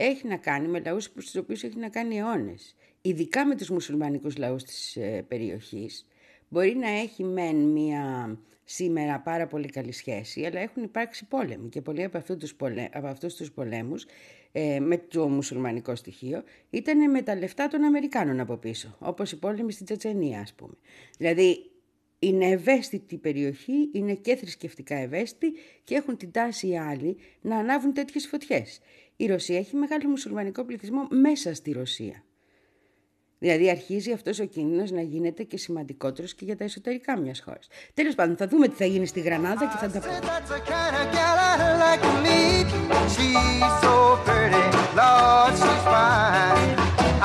έχει 0.00 0.26
να 0.26 0.36
κάνει 0.36 0.68
με 0.68 0.80
λαούς 0.80 1.10
προς 1.10 1.24
τους 1.24 1.36
οποίους 1.36 1.62
έχει 1.62 1.76
να 1.78 1.88
κάνει 1.88 2.18
αιώνες. 2.18 2.74
Ειδικά 3.00 3.46
με 3.46 3.56
τους 3.56 3.70
μουσουλμανικούς 3.70 4.36
λαούς 4.36 4.62
της 4.64 4.96
ε, 4.96 5.24
περιοχής. 5.28 6.06
Μπορεί 6.48 6.76
να 6.76 6.88
έχει 6.88 7.24
μεν 7.24 7.56
μία 7.56 8.38
σήμερα 8.64 9.20
πάρα 9.20 9.46
πολύ 9.46 9.68
καλή 9.68 9.92
σχέση, 9.92 10.44
αλλά 10.44 10.60
έχουν 10.60 10.82
υπάρξει 10.82 11.26
πόλεμοι 11.28 11.68
και 11.68 11.80
πολλοί 11.80 12.04
από, 12.04 12.18
αυτού 12.18 12.36
τους 12.36 12.54
πολέ, 12.54 12.88
από 12.92 13.06
αυτούς 13.06 13.34
τους 13.34 13.52
πολέμους 13.52 14.06
ε, 14.52 14.80
με 14.80 14.98
το 14.98 15.28
μουσουλμανικό 15.28 15.94
στοιχείο 15.94 16.42
ήταν 16.70 17.10
με 17.10 17.22
τα 17.22 17.36
λεφτά 17.36 17.68
των 17.68 17.84
Αμερικάνων 17.84 18.40
από 18.40 18.56
πίσω, 18.56 18.96
όπως 18.98 19.32
οι 19.32 19.38
πόλεμοι 19.38 19.72
στην 19.72 19.84
Τσετσενία 19.84 20.40
ας 20.40 20.54
πούμε. 20.54 20.74
Δηλαδή 21.18 21.70
είναι 22.18 22.46
ευαίσθητη 22.46 23.14
η 23.14 23.18
περιοχή, 23.18 23.90
είναι 23.92 24.14
και 24.14 24.36
θρησκευτικά 24.36 24.96
ευαίσθητη 24.96 25.52
και 25.84 25.94
έχουν 25.94 26.16
την 26.16 26.30
τάση 26.30 26.68
οι 26.68 26.78
άλλοι 26.78 27.16
να 27.40 27.56
ανάβουν 27.56 27.92
τέτοιες 27.92 28.26
φωτιές. 28.26 28.80
Η 29.20 29.26
Ρωσία 29.26 29.58
έχει 29.58 29.76
μεγάλο 29.76 30.08
μουσουλμανικό 30.08 30.64
πληθυσμό 30.64 31.06
μέσα 31.10 31.54
στη 31.54 31.72
Ρωσία. 31.72 32.22
Δηλαδή 33.38 33.70
αρχίζει 33.70 34.12
αυτός 34.12 34.38
ο 34.40 34.44
κίνδυνος 34.44 34.90
να 34.90 35.00
γίνεται 35.00 35.42
και 35.42 35.56
σημαντικότερος 35.56 36.34
και 36.34 36.44
για 36.44 36.56
τα 36.56 36.64
εσωτερικά 36.64 37.18
μιας 37.18 37.40
χώρας. 37.40 37.66
Τέλος 37.94 38.14
πάντων 38.14 38.36
θα 38.36 38.48
δούμε 38.48 38.68
τι 38.68 38.74
θα 38.74 38.84
γίνει 38.84 39.06
στη 39.06 39.20
Γρανάδα 39.20 39.66
και 39.66 39.76
θα 39.86 39.90
τα 39.90 40.00
πούμε. 40.00 40.18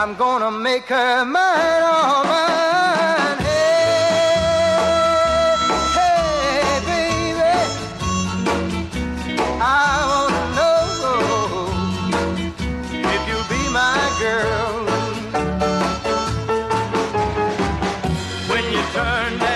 I'm 0.01 0.17
gonna 0.17 0.51
make 0.51 0.87
her 0.95 1.23
mine, 1.35 1.83
all 1.93 2.23
mine. 2.31 2.52
turned 18.93 19.52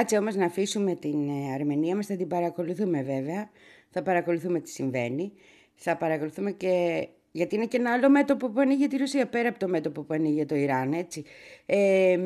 Κάτσε 0.00 0.16
όμως 0.16 0.34
να 0.34 0.44
αφήσουμε 0.44 0.94
την 0.94 1.28
ε, 1.28 1.52
Αρμενία 1.52 1.96
μας, 1.96 2.06
θα 2.06 2.16
την 2.16 2.28
παρακολουθούμε 2.28 3.02
βέβαια. 3.02 3.50
Θα 3.90 4.02
παρακολουθούμε 4.02 4.60
τι 4.60 4.70
συμβαίνει. 4.70 5.32
Θα 5.74 5.96
παρακολουθούμε 5.96 6.50
και... 6.50 7.06
Γιατί 7.32 7.54
είναι 7.54 7.66
και 7.66 7.76
ένα 7.76 7.92
άλλο 7.92 8.10
μέτωπο 8.10 8.48
που 8.50 8.60
ανοίγει 8.60 8.86
τη 8.86 8.96
Ρωσία, 8.96 9.26
πέρα 9.26 9.48
από 9.48 9.58
το 9.58 9.68
μέτωπο 9.68 10.02
που 10.02 10.14
ανοίγει 10.14 10.44
το 10.44 10.54
Ιράν, 10.54 10.92
έτσι. 10.92 11.24
Ε, 11.66 12.18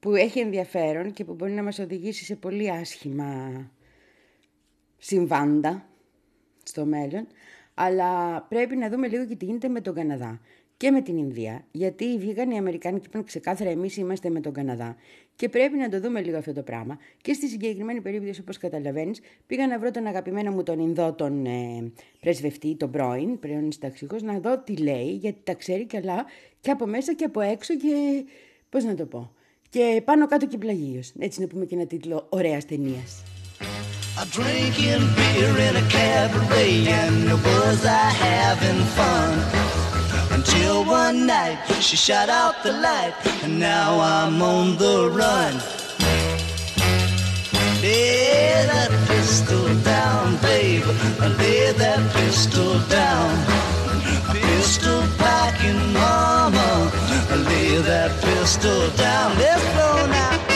που 0.00 0.14
έχει 0.14 0.38
ενδιαφέρον 0.38 1.12
και 1.12 1.24
που 1.24 1.34
μπορεί 1.34 1.52
να 1.52 1.62
μας 1.62 1.78
οδηγήσει 1.78 2.24
σε 2.24 2.36
πολύ 2.36 2.70
άσχημα 2.70 3.70
συμβάντα 4.98 5.88
στο 6.62 6.84
μέλλον. 6.84 7.26
Αλλά 7.74 8.42
πρέπει 8.42 8.76
να 8.76 8.88
δούμε 8.88 9.08
λίγο 9.08 9.26
και 9.26 9.36
τι 9.36 9.44
γίνεται 9.44 9.68
με 9.68 9.80
τον 9.80 9.94
Καναδά 9.94 10.40
και 10.82 10.90
με 10.90 11.00
την 11.00 11.16
Ινδία, 11.16 11.64
γιατί 11.72 12.18
βγήκαν 12.18 12.50
οι 12.50 12.58
Αμερικάνοι 12.58 13.00
και 13.00 13.06
είπαν 13.08 13.24
ξεκάθαρα 13.24 13.70
εμείς 13.70 13.96
είμαστε 13.96 14.30
με 14.30 14.40
τον 14.40 14.52
Καναδά. 14.52 14.96
Και 15.36 15.48
πρέπει 15.48 15.76
να 15.76 15.88
το 15.88 16.00
δούμε 16.00 16.20
λίγο 16.20 16.36
αυτό 16.36 16.52
το 16.52 16.62
πράγμα. 16.62 16.98
Και 17.20 17.32
στη 17.32 17.48
συγκεκριμένη 17.48 18.00
περίπτωση, 18.00 18.40
όπως 18.40 18.58
καταλαβαίνεις, 18.58 19.20
πήγα 19.46 19.66
να 19.66 19.78
βρω 19.78 19.90
τον 19.90 20.06
αγαπημένο 20.06 20.50
μου 20.50 20.62
τον 20.62 20.78
Ινδό, 20.78 21.12
τον 21.12 21.46
ε, 21.46 21.92
πρεσβευτή, 22.20 22.76
τον 22.76 22.90
πρώην, 22.90 23.38
πρώην 23.38 23.72
συνταξικό, 23.72 24.16
να 24.22 24.38
δω 24.38 24.58
τι 24.58 24.76
λέει, 24.76 25.10
γιατί 25.10 25.38
τα 25.44 25.54
ξέρει 25.54 25.86
καλά 25.86 26.24
και 26.60 26.70
από 26.70 26.86
μέσα 26.86 27.14
και 27.14 27.24
από 27.24 27.40
έξω 27.40 27.76
και. 27.76 28.24
Πώς 28.68 28.84
να 28.84 28.94
το 28.94 29.04
πω. 29.04 29.32
Και 29.68 30.02
πάνω 30.04 30.26
κάτω 30.26 30.46
και 30.46 30.58
πλαγίω. 30.58 31.00
Έτσι 31.18 31.40
να 31.40 31.46
πούμε 31.46 31.64
και 31.64 31.74
ένα 31.74 31.86
τίτλο 31.86 32.26
ωραίας 32.28 32.64
ταινίας. 32.64 33.22
A 34.22 34.24
drinking 34.36 35.04
beer 35.16 35.54
in 35.66 35.74
a 35.82 35.86
cabaret 35.96 36.86
and 37.02 37.28
was 37.44 37.80
I 38.04 38.06
having 38.26 38.82
fun 38.96 39.81
Until 40.32 40.84
one 40.84 41.26
night 41.26 41.58
she 41.80 41.96
shut 41.96 42.28
out 42.28 42.62
the 42.62 42.72
light 42.72 43.14
and 43.42 43.58
now 43.58 44.00
I'm 44.00 44.40
on 44.40 44.76
the 44.76 45.10
run. 45.10 45.54
Lay 47.82 48.64
that 48.72 48.90
pistol 49.08 49.66
down, 49.82 50.36
babe. 50.40 50.86
Lay 51.38 51.72
that 51.72 52.02
pistol 52.14 52.78
down. 52.88 53.30
Pistol 54.32 55.02
packing, 55.18 55.82
mama. 55.92 56.90
Lay 57.48 57.76
that 57.82 58.12
pistol 58.22 58.88
down. 58.96 59.36
Let's 59.38 59.64
go 59.76 60.06
now. 60.06 60.51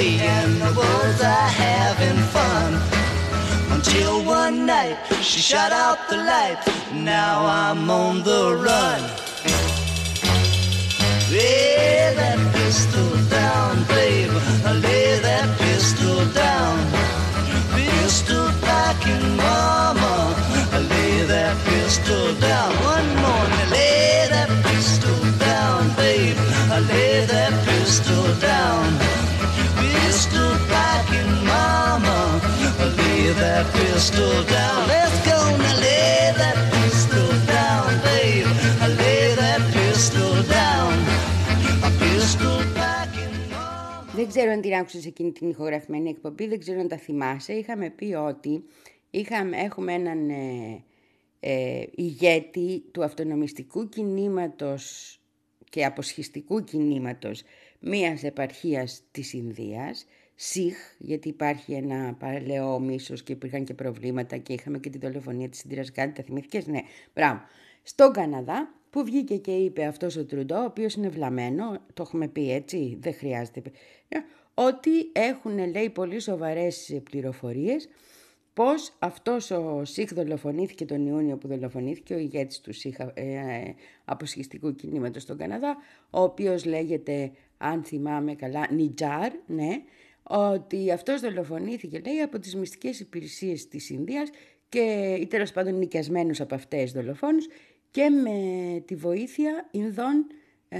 And 0.00 0.60
was 0.76 1.20
I 1.20 1.48
having 1.48 2.16
fun. 2.34 2.72
Until 3.70 4.24
one 4.24 4.64
night 4.64 4.96
she 5.20 5.40
shut 5.40 5.72
out 5.72 5.98
the 6.08 6.16
light 6.16 6.58
now 6.92 7.44
I'm 7.44 7.90
on 7.90 8.22
the 8.22 8.56
run. 8.56 9.02
Lay 11.30 12.14
that 12.16 12.38
pistol 12.54 13.10
down 13.28 13.84
babe. 13.88 14.32
Lay 14.82 15.18
that 15.20 15.58
pistol 15.58 16.24
down 16.32 16.89
Lay 33.70 33.78
that 33.78 33.94
pistol 33.94 34.44
down. 34.56 34.88
Let's 34.88 35.18
go 35.30 35.38
now, 35.56 35.76
lay 35.84 36.32
that 36.40 36.58
pistol 36.72 37.30
down, 37.56 37.88
babe. 38.06 38.50
Lay 39.00 39.34
that 39.40 39.60
pistol 39.74 40.32
down. 40.58 40.92
Pistol 41.98 42.58
packing, 42.74 43.34
mama. 43.50 44.14
Δεν 44.14 44.28
ξέρω 44.28 44.50
αν 44.50 44.60
την 44.60 44.74
άκουσες 44.74 45.06
εκείνη 45.06 45.32
την 45.32 45.48
ηχογραφημένη 45.48 46.08
εκπομπή, 46.08 46.46
δεν 46.46 46.58
ξέρω 46.58 46.80
αν 46.80 46.88
τα 46.88 46.96
θυμάσαι. 46.96 47.52
Είχαμε 47.52 47.90
πει 47.90 48.14
ότι 48.14 48.64
είχαμε, 49.10 49.56
έχουμε 49.56 49.92
έναν 49.92 50.30
ε, 50.30 50.84
ε, 51.40 51.82
ηγέτη 51.94 52.82
του 52.92 53.04
αυτονομιστικού 53.04 53.88
κινήματος 53.88 55.14
και 55.70 55.84
αποσχιστικού 55.84 56.64
κινήματος 56.64 57.42
μίας 57.80 58.22
επαρχίας 58.22 59.02
της 59.10 59.32
Ινδίας, 59.32 60.06
ΣΥΧ, 60.42 60.76
γιατί 60.98 61.28
υπάρχει 61.28 61.72
ένα 61.72 62.14
παλαιό 62.18 62.78
μίσος 62.78 63.22
και 63.22 63.32
υπήρχαν 63.32 63.64
και 63.64 63.74
προβλήματα 63.74 64.36
και 64.36 64.52
είχαμε 64.52 64.78
και 64.78 64.90
τη 64.90 64.98
δολοφονία 64.98 65.48
της 65.48 65.62
Ιντήρας 65.62 65.90
Γκάντη, 65.90 66.12
τα 66.12 66.22
θυμήθηκες, 66.22 66.66
ναι, 66.66 66.80
μπράβο. 67.14 67.40
Στον 67.82 68.12
Καναδά, 68.12 68.74
που 68.90 69.04
βγήκε 69.04 69.36
και 69.36 69.50
είπε 69.50 69.84
αυτός 69.84 70.16
ο 70.16 70.24
Τρουντό, 70.24 70.56
ο 70.56 70.64
οποίος 70.64 70.94
είναι 70.94 71.08
βλαμένο, 71.08 71.78
το 71.94 72.02
έχουμε 72.02 72.28
πει 72.28 72.52
έτσι, 72.52 72.98
δεν 73.00 73.14
χρειάζεται, 73.14 73.62
ε, 74.08 74.18
ότι 74.54 74.90
έχουν, 75.12 75.70
λέει, 75.70 75.90
πολύ 75.90 76.20
σοβαρές 76.20 77.00
πληροφορίες, 77.10 77.88
πως 78.54 78.92
αυτός 78.98 79.50
ο 79.50 79.84
ΣΥΧ 79.84 80.12
δολοφονήθηκε 80.12 80.84
τον 80.84 81.06
Ιούνιο 81.06 81.36
που 81.36 81.48
δολοφονήθηκε, 81.48 82.14
ο 82.14 82.18
ηγέτης 82.18 82.60
του 82.60 82.72
ΣΥΧ 82.72 82.98
ε, 82.98 83.12
ε, 83.14 83.74
αποσχιστικού 84.04 84.74
κινήματος 84.74 85.22
στον 85.22 85.36
Καναδά, 85.36 85.76
ο 86.10 86.22
οποίος 86.22 86.64
λέγεται, 86.64 87.32
αν 87.58 87.84
θυμάμαι 87.84 88.34
καλά, 88.34 88.66
Νιτζάρ, 88.70 89.32
ναι, 89.46 89.82
ότι 90.22 90.90
αυτός 90.90 91.20
δολοφονήθηκε, 91.20 92.00
λέει, 92.06 92.20
από 92.20 92.38
τις 92.38 92.56
μυστικές 92.56 93.00
υπηρεσίες 93.00 93.68
της 93.68 93.90
Ινδίας 93.90 94.28
και 94.68 95.16
ή 95.20 95.26
τέλος 95.26 95.52
πάντων 95.52 95.78
νοικιασμένους 95.78 96.40
από 96.40 96.54
αυτές 96.54 96.92
δολοφόνους 96.92 97.46
και 97.90 98.08
με 98.08 98.80
τη 98.86 98.94
βοήθεια 98.94 99.68
Ινδών 99.70 100.26
ε, 100.68 100.78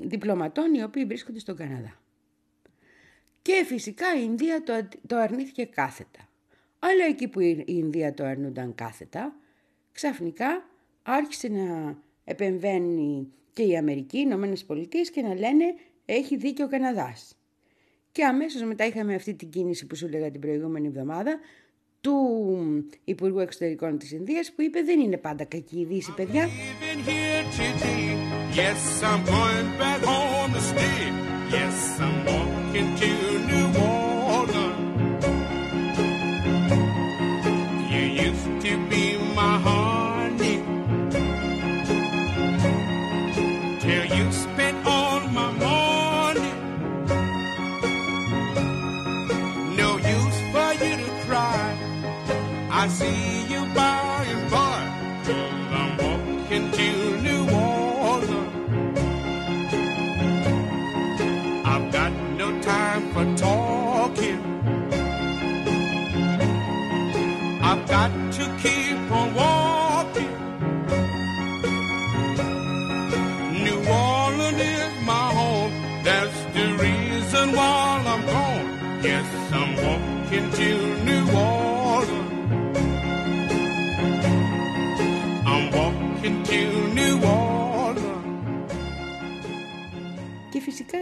διπλωματών 0.00 0.74
οι 0.74 0.82
οποίοι 0.82 1.04
βρίσκονται 1.04 1.38
στον 1.38 1.56
Καναδά. 1.56 2.00
Και 3.42 3.62
φυσικά 3.66 4.06
η 4.18 4.20
Ινδία 4.24 4.62
το, 4.62 4.88
το 5.06 5.16
αρνήθηκε 5.16 5.64
κάθετα. 5.64 6.28
Αλλά 6.78 7.04
εκεί 7.04 7.28
που 7.28 7.40
η 7.40 7.64
Ινδία 7.66 8.14
το 8.14 8.24
αρνούνταν 8.24 8.74
κάθετα, 8.74 9.36
ξαφνικά 9.92 10.68
άρχισε 11.02 11.48
να 11.48 11.98
επεμβαίνει 12.24 13.32
και 13.52 13.62
η 13.62 13.76
Αμερική, 13.76 14.18
οι 14.18 14.22
Ηνωμένες 14.24 14.64
Πολιτείες 14.64 15.10
και 15.10 15.22
να 15.22 15.34
λένε 15.34 15.64
έχει 16.04 16.36
δίκιο 16.36 16.64
ο 16.64 16.68
Καναδάς. 16.68 17.37
Και 18.18 18.24
αμέσως 18.24 18.62
μετά 18.62 18.86
είχαμε 18.86 19.14
αυτή 19.14 19.34
την 19.34 19.50
κίνηση 19.50 19.86
που 19.86 19.96
σου 19.96 20.06
έλεγα 20.06 20.30
την 20.30 20.40
προηγούμενη 20.40 20.86
εβδομάδα 20.86 21.38
του 22.00 22.14
Υπουργού 23.04 23.38
Εξωτερικών 23.38 23.98
της 23.98 24.12
Ινδίας 24.12 24.52
που 24.52 24.62
είπε 24.62 24.82
δεν 24.82 25.00
είναι 25.00 25.16
πάντα 25.16 25.44
κακή 25.44 25.78
η 25.78 25.84
Δύση, 25.84 26.14
παιδιά. 26.14 26.48
φυσικά 32.92 33.17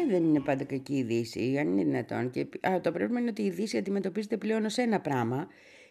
δεν 0.09 0.25
είναι 0.25 0.41
πάντα 0.41 0.65
κακή 0.65 0.95
η 0.95 1.03
Δύση, 1.03 1.57
αν 1.59 1.69
είναι 1.69 1.85
δυνατόν. 1.85 2.31
Και, 2.31 2.47
α, 2.69 2.81
το 2.81 2.93
πρόβλημα 2.93 3.21
είναι 3.21 3.31
ότι 3.31 3.43
η 3.43 3.51
Δύση 3.51 3.77
αντιμετωπίζεται 3.77 4.37
πλέον 4.37 4.65
ως 4.65 4.77
ένα 4.77 5.01
πράγμα. 5.01 5.49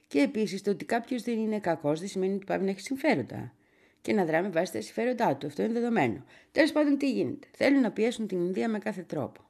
Και 0.08 0.20
επίσης 0.20 0.62
το 0.62 0.72
ότι 0.72 0.86
κάποιος 0.86 1.22
δεν 1.22 1.39
είναι 1.39 1.60
κακός 1.60 2.00
δεν 2.00 2.08
σημαίνει 2.10 2.34
ότι 2.34 2.46
πάει 2.46 2.60
να 2.60 2.70
έχει 2.70 2.80
συμφέροντα. 2.80 3.54
Και 4.02 4.13
να 4.13 4.26
δράμε 4.26 4.50
βάσει 4.50 4.72
τα 4.72 4.82
συμφέροντά 4.82 5.36
του. 5.36 5.48
Αυτό 5.48 5.63
είναι 5.63 5.74
δεδομένο. 5.74 6.26
Τέλος 6.52 6.72
πάντων, 6.72 6.98
τι 6.98 7.12
γίνεται; 7.12 7.48
Θέλουν 7.52 7.82
να 7.82 7.91
πιέσουν 7.91 8.28
την 8.28 8.39
Ινδία 8.39 8.70
με 8.70 8.80
κάθε 8.80 9.02
τρόπο. 9.02 9.41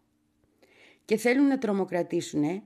Και 1.06 1.18
θέλουν 1.18 1.48
να 1.48 1.58
τρομοκρατήσουν 1.58 2.64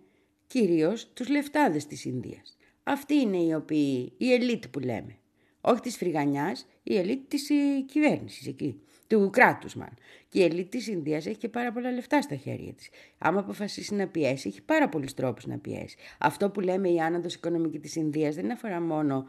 κυρίως 0.47 1.09
τους 1.13 1.29
λεφτάδες 1.29 1.87
της 1.87 2.05
Ινδίας. 2.05 2.57
Αυτοί 2.83 3.15
είναι 3.15 3.37
οι 3.37 3.53
οποίοι, 3.53 4.13
η 4.17 4.33
ελίτ 4.33 4.63
που 4.67 4.79
λέμε. 4.79 5.17
Όχι 5.61 5.81
της 5.81 5.97
φρυγανιάς, 5.97 6.67
η 6.83 6.97
ελίτ 6.97 7.19
της 7.27 7.49
κυβέρνησης 7.85 8.47
εκεί 8.47 8.81
του 9.09 9.29
κράτους 9.29 9.75
μάλλον. 9.75 9.95
Και 10.29 10.39
η 10.39 10.43
ελίτ 10.43 10.71
της 10.71 10.87
Ινδίας 10.87 11.25
έχει 11.25 11.37
και 11.37 11.49
πάρα 11.49 11.71
πολλά 11.71 11.91
λεφτά 11.91 12.21
στα 12.21 12.35
χέρια 12.35 12.73
της. 12.73 12.89
Άμα 13.17 13.39
αποφασίσει 13.39 13.95
να 13.95 14.07
πιέσει, 14.07 14.47
έχει 14.47 14.61
πάρα 14.61 14.89
πολλούς 14.89 15.13
τρόπους 15.13 15.45
να 15.45 15.57
πιέσει. 15.57 15.97
Αυτό 16.17 16.49
που 16.49 16.59
λέμε 16.59 16.89
η 16.89 16.99
άνοδος 16.99 17.35
οικονομική 17.35 17.79
της 17.79 17.95
Ινδίας 17.95 18.35
δεν 18.35 18.51
αφορά 18.51 18.81
μόνο, 18.81 19.25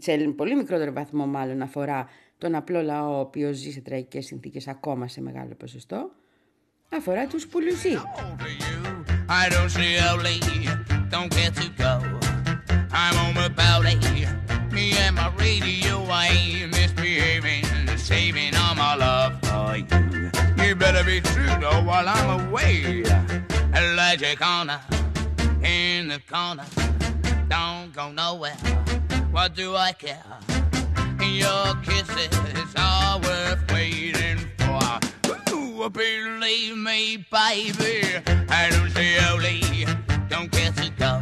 σε 0.00 0.16
πολύ 0.36 0.56
μικρότερο 0.56 0.92
βαθμό 0.92 1.26
μάλλον 1.26 1.62
αφορά 1.62 2.08
τον 2.38 2.54
απλό 2.54 2.82
λαό 2.82 3.16
ο 3.16 3.20
οποίος 3.20 3.56
ζει 3.56 3.70
σε 3.70 3.80
τραγικές 3.80 4.26
συνθήκες 4.26 4.68
ακόμα 4.68 5.08
σε 5.08 5.20
μεγάλο 5.20 5.54
ποσοστό, 5.54 6.10
αφορά 6.88 7.26
τους 7.26 7.46
που 7.46 7.58
Me 14.76 14.92
and 15.06 15.16
my 15.16 15.28
radio, 15.38 16.04
I 16.10 16.26
ain't 16.28 16.70
misbehaving. 16.76 17.65
Saving 18.06 18.54
all 18.54 18.76
my 18.76 18.94
love 18.94 19.32
for 19.42 19.76
you. 19.76 20.30
You 20.64 20.76
better 20.76 21.02
be 21.02 21.20
true 21.20 21.52
though 21.60 21.82
while 21.82 22.08
I'm 22.08 22.48
away. 22.48 23.02
Electric 23.74 24.38
corner 24.38 24.80
in 25.64 26.06
the 26.06 26.20
corner, 26.30 26.66
don't 27.48 27.92
go 27.92 28.12
nowhere. 28.12 28.56
What 29.32 29.56
do 29.56 29.74
I 29.74 29.90
care? 29.90 30.22
Your 31.20 31.74
kisses 31.82 32.74
are 32.76 33.18
worth 33.18 33.72
waiting 33.72 34.38
for. 34.58 35.00
Ooh, 35.52 35.90
believe 35.90 36.76
me, 36.76 37.16
baby, 37.16 38.02
I 38.48 38.70
don't 38.70 38.90
say 38.90 39.18
only, 39.30 39.84
don't 40.28 40.50
get 40.52 40.76
to 40.76 40.90
go. 40.90 41.20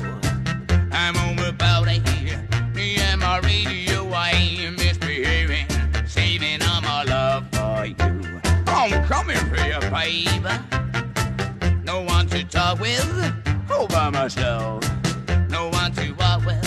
I'm 0.92 1.16
on 1.16 1.36
the 1.36 1.54
body, 1.58 2.02
eh? 2.28 2.74
me 2.74 2.96
and 2.96 3.22
my 3.22 3.38
radio, 3.38 4.06
I 4.10 4.32
ain't 4.32 4.76
misbehaving 4.76 5.73
saving 6.14 6.62
all 6.62 6.80
my 6.80 7.02
love 7.02 7.44
for 7.50 7.86
you. 7.86 7.96
I'm 8.68 9.04
coming 9.04 9.36
for 9.50 9.62
you, 9.70 9.80
baby. 9.90 10.54
No 11.82 12.02
one 12.02 12.28
to 12.28 12.44
talk 12.44 12.78
with, 12.78 13.10
all 13.68 13.88
by 13.88 14.10
myself. 14.10 14.84
No 15.48 15.70
one 15.70 15.90
to 15.94 16.12
walk 16.12 16.46
with. 16.46 16.64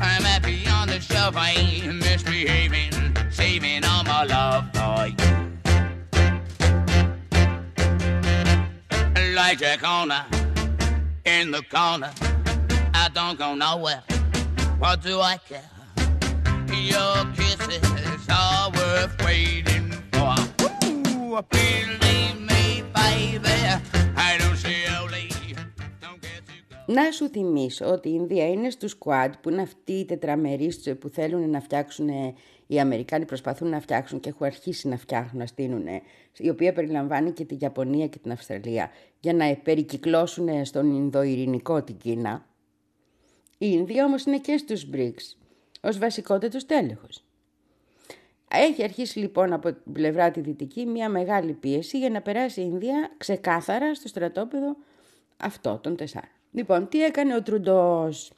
I'm 0.00 0.22
happy 0.22 0.66
on 0.66 0.88
the 0.88 0.98
shelf, 0.98 1.36
I 1.36 1.50
ain't 1.50 1.96
misbehaving, 1.96 2.92
saving 3.30 3.84
all 3.84 4.02
my 4.04 4.24
love 4.24 4.64
for 4.72 5.08
you. 5.08 5.30
Like 9.34 9.60
a 9.60 9.76
corner, 9.76 10.24
in 11.26 11.50
the 11.50 11.62
corner, 11.70 12.12
I 12.94 13.10
don't 13.12 13.38
go 13.38 13.54
nowhere. 13.54 14.02
What 14.78 15.02
do 15.02 15.20
I 15.20 15.36
care? 15.36 15.79
Να 26.86 27.10
σου 27.10 27.28
θυμίσω 27.28 27.86
ότι 27.86 28.08
η 28.08 28.12
Ινδία 28.14 28.48
είναι 28.48 28.70
στους 28.70 28.98
Quad 29.04 29.30
που 29.40 29.50
είναι 29.50 29.62
αυτοί 29.62 29.92
οι 29.92 30.04
τετραμερείς 30.04 30.94
που 31.00 31.08
θέλουν 31.08 31.50
να 31.50 31.60
φτιάξουν 31.60 32.08
οι 32.66 32.80
Αμερικάνοι 32.80 33.24
προσπαθούν 33.24 33.68
να 33.68 33.80
φτιάξουν 33.80 34.20
και 34.20 34.28
έχουν 34.28 34.46
αρχίσει 34.46 34.88
να 34.88 34.96
φτιάχνουν, 34.96 35.40
να 35.40 35.46
στείλουν, 35.46 35.86
η 36.36 36.48
οποία 36.48 36.72
περιλαμβάνει 36.72 37.32
και 37.32 37.44
την 37.44 37.58
Ιαπωνία 37.60 38.06
και 38.06 38.18
την 38.18 38.32
Αυστραλία, 38.32 38.90
για 39.20 39.34
να 39.34 39.56
περικυκλώσουν 39.56 40.64
στον 40.64 40.94
Ινδοειρηνικό 40.94 41.82
την 41.82 41.96
Κίνα. 41.96 42.46
Η 43.58 43.68
Ινδία 43.72 44.04
όμως 44.04 44.24
είναι 44.24 44.38
και 44.38 44.56
στους 44.56 44.86
BRICS, 44.92 45.36
ως 45.80 45.98
βασικότερος 45.98 46.66
τέλεχος. 46.66 47.24
Έχει 48.52 48.82
αρχίσει 48.82 49.18
λοιπόν 49.18 49.52
από 49.52 49.72
την 49.72 49.92
πλευρά 49.92 50.30
τη 50.30 50.40
δυτική 50.40 50.86
μια 50.86 51.08
μεγάλη 51.08 51.52
πίεση 51.52 51.98
για 51.98 52.10
να 52.10 52.20
περάσει 52.20 52.60
η 52.60 52.68
Ινδία 52.72 53.10
ξεκάθαρα 53.16 53.94
στο 53.94 54.08
στρατόπεδο 54.08 54.76
αυτό 55.36 55.78
των 55.82 55.96
τεσσάρων. 55.96 56.30
Λοιπόν, 56.52 56.88
τι 56.88 57.04
έκανε 57.04 57.34
ο 57.34 57.42
Τρουντός; 57.42 58.32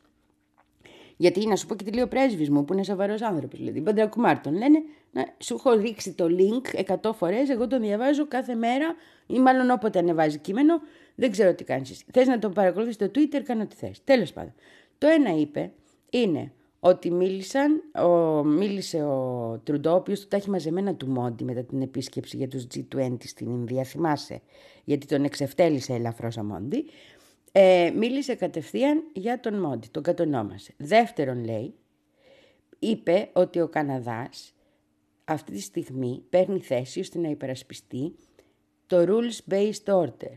Γιατί 1.16 1.46
να 1.46 1.57
σου 1.57 1.66
πω 1.66 1.75
και 1.75 1.85
τι 1.85 1.92
λέει 1.92 2.05
ο 2.05 2.09
πρέσβης 2.09 2.51
μου, 2.51 2.64
που 2.64 2.72
είναι 2.72 2.83
σοβαρός 2.83 3.22
άνθρωπος. 3.22 3.59
Δηλαδή, 3.59 3.81
Παντρακουμάρ 3.81 4.40
τον 4.40 4.53
λένε, 4.53 4.83
να, 5.11 5.35
σου 5.38 5.55
έχω 5.55 5.72
ρίξει 5.72 6.12
το 6.12 6.27
link 6.29 6.85
100 7.03 7.12
φορές. 7.14 7.48
Εγώ 7.48 7.66
τον 7.66 7.81
διαβάζω 7.81 8.27
κάθε 8.29 8.55
μέρα, 8.55 8.94
ή 9.27 9.38
μάλλον 9.38 9.70
όποτε 9.70 9.98
ανεβάζει 9.98 10.38
κείμενο. 10.38 10.81
Δεν 11.14 11.31
ξέρω 11.31 11.55
τι 11.55 11.64
κάνεις. 11.64 12.05
Θες 12.12 12.27
να 12.27 12.38
τον 12.38 12.53
παρακολουθείς 12.53 12.94
στο 12.94 13.07
Twitter, 13.07 13.42
κάνω 13.44 13.62
ό,τι 13.62 13.77
θες. 13.77 14.05
Τέλος 14.05 14.33
πάντων. 14.33 14.55
Το 14.98 15.07
ένα 15.07 15.31
είπε 15.31 15.72
είναι 16.11 16.53
ότι 16.85 17.11
μίλησαν, 17.11 17.83
ο, 18.05 18.45
μίλησε 18.45 19.03
ο 19.03 19.61
Τρουντό, 19.64 19.90
ο 19.90 19.95
οποίος 19.95 20.21
του 20.21 20.29
τα 20.29 20.37
έχει 20.37 20.51
μαζεμένα 20.51 20.95
του 20.95 21.07
Μόντι 21.07 21.45
μετά 21.45 21.64
την 21.64 21.83
επίσκεψη 21.83 22.37
για 22.37 22.49
τους 22.49 22.66
G20 22.75 23.16
στην 23.25 23.51
Ινδία, 23.51 23.85
θυμάσαι, 23.85 24.40
γιατί 24.85 25.07
τον 25.07 25.25
εξευτέλισε 25.25 25.95
ελαφρώς 25.95 26.37
ο 26.37 26.42
Μόντι, 26.45 26.85
ε, 27.53 27.92
μίλησε 27.97 28.35
κατευθείαν 28.35 29.03
για 29.12 29.40
τον 29.40 29.55
Μόντι, 29.61 29.88
τον 29.90 30.03
κατονόμασε. 30.03 30.75
Δεύτερον 30.77 31.45
λέει, 31.45 31.75
είπε 32.79 33.31
ότι 33.33 33.61
ο 33.61 33.68
Καναδάς 33.68 34.55
αυτή 35.25 35.53
τη 35.53 35.61
στιγμή 35.61 36.25
παίρνει 36.31 36.61
θέση 36.61 37.01
ώστε 37.01 37.18
να 37.18 37.29
υπερασπιστεί 37.29 38.14
το 38.87 39.05
rules-based 39.09 39.85
order. 39.85 40.37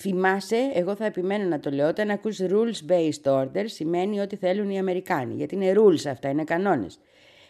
Θυμάσαι, 0.00 0.70
εγώ 0.74 0.94
θα 0.94 1.04
επιμένω 1.04 1.48
να 1.48 1.60
το 1.60 1.70
λέω, 1.70 1.88
όταν 1.88 2.10
ακούς 2.10 2.40
rules-based 2.40 3.22
order 3.22 3.64
σημαίνει 3.64 4.20
ότι 4.20 4.36
θέλουν 4.36 4.70
οι 4.70 4.78
Αμερικάνοι, 4.78 5.34
γιατί 5.34 5.54
είναι 5.54 5.72
rules 5.76 6.06
αυτά, 6.06 6.28
είναι 6.28 6.44
κανόνες. 6.44 6.98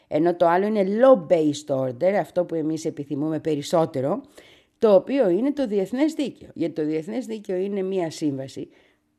Ενώ 0.08 0.34
το 0.34 0.46
άλλο 0.46 0.66
είναι 0.66 0.84
law-based 0.84 1.76
order, 1.76 2.12
αυτό 2.20 2.44
που 2.44 2.54
εμείς 2.54 2.84
επιθυμούμε 2.84 3.40
περισσότερο, 3.40 4.20
το 4.78 4.94
οποίο 4.94 5.28
είναι 5.28 5.52
το 5.52 5.66
διεθνές 5.66 6.12
δίκαιο. 6.12 6.48
Γιατί 6.54 6.74
το 6.74 6.84
διεθνές 6.84 7.26
δίκαιο 7.26 7.56
είναι 7.56 7.82
μία 7.82 8.10
σύμβαση, 8.10 8.68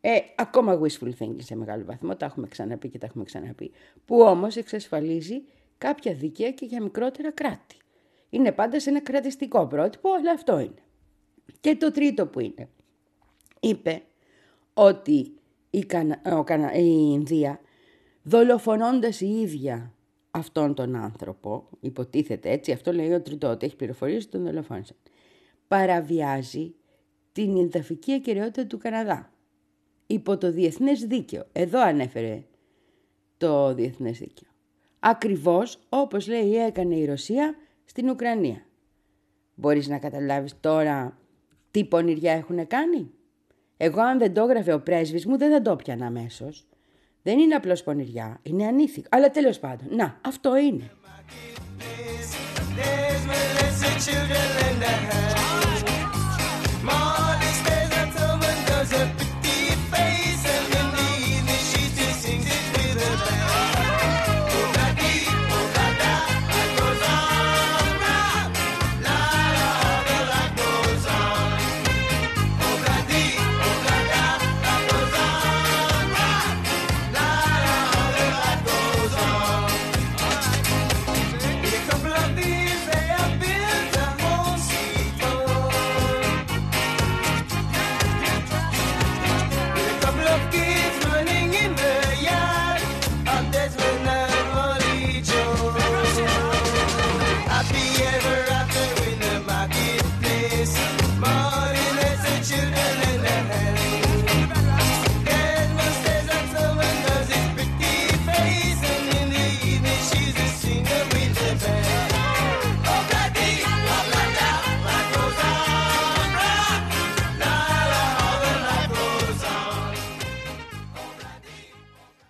ε, 0.02 0.18
ακόμα 0.36 0.80
wishful 0.82 1.10
thinking 1.20 1.36
σε 1.38 1.56
μεγάλο 1.56 1.84
βαθμό, 1.86 2.15
τα 2.15 2.26
έχουμε 2.26 2.48
ξαναπεί 2.48 2.89
και 2.89 2.98
τα 2.98 3.06
έχουμε 3.06 3.24
ξαναπεί, 3.24 3.72
που 4.06 4.22
όμως 4.22 4.56
εξασφαλίζει 4.56 5.44
κάποια 5.78 6.13
δίκαια 6.13 6.52
και 6.52 6.65
για 6.65 6.82
μικρότερα 6.82 7.32
κράτη. 7.32 7.76
Είναι 8.30 8.52
πάντα 8.52 8.80
σε 8.80 8.89
ένα 8.89 9.02
κρατιστικό 9.02 9.68
πρότυπο, 9.68 10.10
αλλά 10.13 10.32
αυτό 10.32 10.60
είναι. 10.60 10.84
Και 11.60 11.76
το 11.76 11.92
τρίτο 11.92 12.28
που 12.28 12.39
είναι, 12.39 12.70
είπε 13.60 14.02
ότι 14.74 15.34
η, 15.69 15.80
Κανα... 15.80 16.74
η 16.74 17.10
Ινδία 17.12 17.60
δολοφονώντας 18.24 19.22
η 19.22 19.39
ίδια 19.41 19.93
αυτόν 20.32 20.74
τον 20.74 20.95
άνθρωπο, 20.95 21.67
υποτίθεται 21.80 22.50
έτσι, 22.52 22.72
αυτό 22.72 22.93
λέει 22.93 23.13
ο 23.13 23.22
Τριτό, 23.22 23.48
ότι 23.48 23.65
έχει 23.65 23.76
πληροφορίες 23.76 24.24
ότι 24.24 24.32
τον 24.32 24.43
δολοφόνησαν, 24.43 24.95
παραβιάζει 25.67 26.74
την 27.32 27.56
ινδαφική 27.56 28.13
ακαιρεότητα 28.13 28.67
του 28.67 28.78
Καναδά 28.78 29.34
υπό 30.08 30.38
το 30.38 30.52
διεθνές 30.52 31.06
δίκαιο. 31.06 31.43
Εδώ 31.52 31.82
ανέφερε 31.82 32.43
το 33.38 33.74
διεθνές 33.74 34.17
δίκαιο. 34.19 34.50
Ακριβώς 35.00 35.80
όπως 35.89 36.28
λέει 36.28 36.56
έκανε 36.56 36.95
η 36.95 37.06
Ρωσία 37.06 37.56
στην 37.86 38.10
Ουκρανία. 38.10 38.65
Μπορείς 39.56 39.88
να 39.88 40.00
καταλάβεις 40.00 40.60
τώρα 40.60 41.17
τι 41.72 41.86
πονηριά 41.86 42.34
έχουν 42.34 42.67
κάνει; 42.67 43.12
Εγώ 43.82 44.02
αν 44.02 44.18
δεν 44.18 44.34
το 44.34 44.42
έγραφε 44.42 44.74
ο 44.74 44.80
πρέσβης 44.80 45.26
μου 45.26 45.38
δεν 45.38 45.52
θα 45.52 45.62
το 45.62 45.76
πιανα 45.76 46.06
αμέσως. 46.06 46.68
Δεν 47.22 47.39
είναι 47.39 47.56
απλώς 47.56 47.84
πονηριά, 47.84 48.39
είναι 48.44 48.65
ανήθικο. 48.65 49.08
Αλλά 49.12 49.32
τέλος 49.32 49.60
πάντων, 49.60 49.96
να, 49.96 50.20
αυτό 50.22 50.58
είναι. 50.58 50.92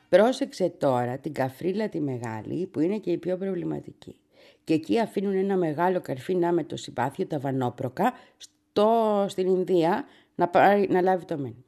Πρόσεξε 0.09 0.69
τώρα 0.69 1.17
την 1.17 1.33
καφρίλα 1.33 1.89
τη 1.89 1.99
μεγάλη 1.99 2.65
που 2.67 2.79
είναι 2.79 2.97
και 2.97 3.11
η 3.11 3.17
πιο 3.17 3.37
προβληματική. 3.37 4.15
Και 4.63 4.73
εκεί 4.73 4.99
αφήνουν 4.99 5.35
ένα 5.35 5.57
μεγάλο 5.57 6.01
καρφί 6.01 6.35
να 6.35 6.51
με 6.51 6.63
το 6.63 6.75
συμπάθειο, 6.75 7.25
τα 7.25 7.39
βανόπροκα, 7.39 8.13
στο, 8.37 9.25
στην 9.27 9.47
Ινδία 9.47 10.05
να, 10.35 10.47
πάρει, 10.47 10.87
να 10.89 11.01
λάβει 11.01 11.25
το 11.25 11.37
μήνυμα. 11.37 11.63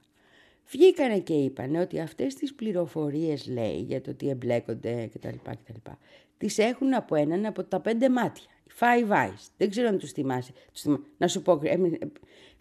Βγήκανε 0.67 1.19
και 1.19 1.33
είπαν 1.33 1.75
ότι 1.75 1.99
αυτές 1.99 2.35
τις 2.35 2.53
πληροφορίες 2.53 3.47
λέει 3.47 3.79
για 3.79 4.01
το 4.01 4.13
τι 4.13 4.29
εμπλέκονται 4.29 5.09
κτλ. 5.13 5.27
κτλ 5.27 5.91
τις 6.41 6.57
έχουν 6.57 6.93
από 6.93 7.15
έναν 7.15 7.45
από 7.45 7.63
τα 7.63 7.79
πέντε 7.79 8.09
μάτια. 8.09 8.45
Five 8.79 9.09
Eyes. 9.09 9.47
Δεν 9.57 9.69
ξέρω 9.69 9.87
αν 9.87 9.97
τους 9.97 10.11
θυμάσαι. 10.11 10.53
Τους 10.73 10.99
Να 11.17 11.27
σου 11.27 11.41
πω. 11.41 11.61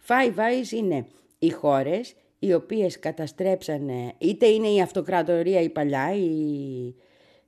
Five 0.07 0.35
Eyes 0.35 0.71
είναι 0.71 1.05
οι 1.39 1.49
χώρες 1.49 2.15
οι 2.43 2.53
οποίες 2.53 2.99
καταστρέψανε, 2.99 4.13
είτε 4.17 4.45
είναι 4.45 4.67
η 4.67 4.81
αυτοκρατορία 4.81 5.61
η 5.61 5.69
παλιά, 5.69 6.13
η, 6.15 6.95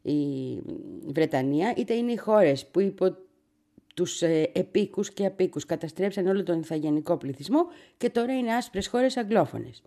η 0.02 0.62
Βρετανία, 1.06 1.74
είτε 1.78 1.94
είναι 1.94 2.12
οι 2.12 2.16
χώρες 2.18 2.66
που 2.66 2.80
υπό 2.80 3.18
τους 3.96 4.22
ε, 4.22 4.50
επίκους 4.54 5.14
και 5.14 5.26
απίκους 5.26 5.66
καταστρέψαν 5.66 6.28
όλο 6.28 6.44
τον 6.44 6.60
ηθαγενικό 6.60 7.18
πληθυσμό 7.18 7.66
και 7.98 8.10
τώρα 8.10 8.38
είναι 8.38 8.54
άσπρες 8.54 8.88
χώρες 8.88 9.18
αγγλόφωνες. 9.18 9.82